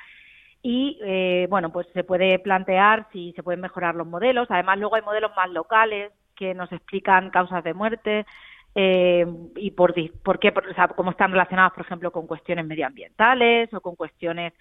y 0.63 0.99
eh, 1.03 1.47
bueno 1.49 1.71
pues 1.71 1.87
se 1.93 2.03
puede 2.03 2.39
plantear 2.41 3.07
si 3.13 3.33
se 3.35 3.43
pueden 3.45 3.61
mejorar 3.61 3.95
los 3.95 4.07
modelos 4.07 4.49
además 4.51 4.79
luego 4.79 4.97
hay 4.97 5.03
modelos 5.03 5.31
más 5.37 5.49
locales 5.51 6.13
que 6.35 6.55
nos 6.55 6.73
explican 6.73 7.31
causas 7.31 7.63
de 7.63 7.73
muerte 7.73 8.27
eh, 8.75 9.27
y 9.55 9.71
por, 9.71 9.95
por 10.23 10.39
qué 10.41 10.49
o 10.49 10.75
sea, 10.75 10.89
cómo 10.89 11.13
están 11.13 11.31
relacionadas 11.31 11.73
por 11.73 11.85
ejemplo 11.85 12.11
con 12.11 12.27
cuestiones 12.27 12.67
medioambientales 12.67 13.73
o 13.75 13.81
con 13.81 13.95
cuestiones 13.95 14.55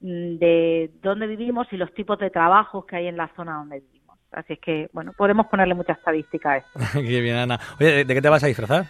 mm, 0.00 0.38
de 0.38 0.90
dónde 1.02 1.28
vivimos 1.28 1.72
y 1.72 1.76
los 1.76 1.92
tipos 1.94 2.18
de 2.18 2.30
trabajos 2.30 2.84
que 2.86 2.96
hay 2.96 3.06
en 3.06 3.16
la 3.16 3.28
zona 3.36 3.58
donde 3.58 3.80
vivimos 3.80 4.03
así 4.34 4.54
es 4.54 4.58
que 4.58 4.88
bueno 4.92 5.12
podemos 5.12 5.46
ponerle 5.46 5.74
mucha 5.74 5.92
estadística 5.92 6.52
a 6.52 6.56
esto 6.58 6.78
qué 6.92 7.20
bien 7.20 7.36
Ana 7.36 7.60
oye 7.80 8.04
de 8.04 8.14
qué 8.14 8.22
te 8.22 8.28
vas 8.28 8.44
a 8.44 8.48
disfrazar 8.48 8.86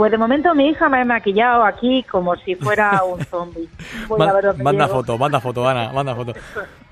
pues 0.00 0.12
de 0.12 0.16
momento 0.16 0.54
mi 0.54 0.68
hija 0.68 0.88
me 0.88 1.02
ha 1.02 1.04
maquillado 1.04 1.62
aquí 1.62 2.02
como 2.04 2.34
si 2.36 2.54
fuera 2.54 3.02
un 3.04 3.22
zombie. 3.26 3.68
manda 4.56 4.88
foto, 4.88 5.18
manda 5.18 5.40
foto, 5.40 5.68
Ana, 5.68 5.92
manda 5.92 6.14
foto. 6.14 6.32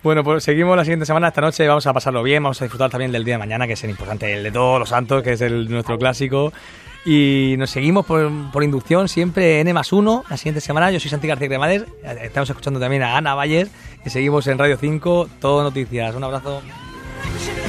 Bueno, 0.01 0.23
pues 0.23 0.45
seguimos 0.45 0.77
la 0.77 0.85
siguiente 0.85 1.07
semana. 1.07 1.29
Esta 1.29 1.41
noche 1.41 1.67
vamos 1.67 1.85
a 1.87 1.93
pasarlo 1.93 2.23
bien, 2.23 2.41
vamos 2.43 2.61
a 2.61 2.65
disfrutar 2.67 2.89
también 2.89 3.11
del 3.11 3.25
día 3.25 3.35
de 3.35 3.39
mañana, 3.39 3.67
que 3.67 3.73
es 3.73 3.83
el 3.83 3.91
importante, 3.91 4.33
el 4.33 4.45
de 4.45 4.53
todos 4.53 4.79
los 4.79 4.91
santos, 4.91 5.25
que 5.25 5.33
es 5.33 5.41
el 5.41 5.69
nuestro 5.69 5.99
clásico. 5.99 6.53
Y 7.05 7.57
nos 7.59 7.71
seguimos 7.71 8.07
por, 8.07 8.31
por 8.53 8.63
inducción 8.63 9.09
siempre 9.09 9.59
N 9.61 9.73
más 9.73 9.93
1 9.93 10.25
la 10.31 10.37
siguiente 10.37 10.61
semana. 10.61 10.91
Yo 10.93 11.01
soy 11.01 11.11
Santi 11.11 11.27
García 11.27 11.49
Cremades. 11.49 11.85
Estamos 12.23 12.49
escuchando 12.49 12.79
también 12.79 13.03
a 13.03 13.17
Ana 13.17 13.35
Valles 13.35 13.73
y 14.05 14.11
seguimos 14.11 14.47
en 14.47 14.57
Radio 14.57 14.77
5, 14.77 15.29
todo 15.41 15.65
noticias. 15.65 16.15
Un 16.15 16.25
abrazo. 16.25 16.63
Should 17.19 17.68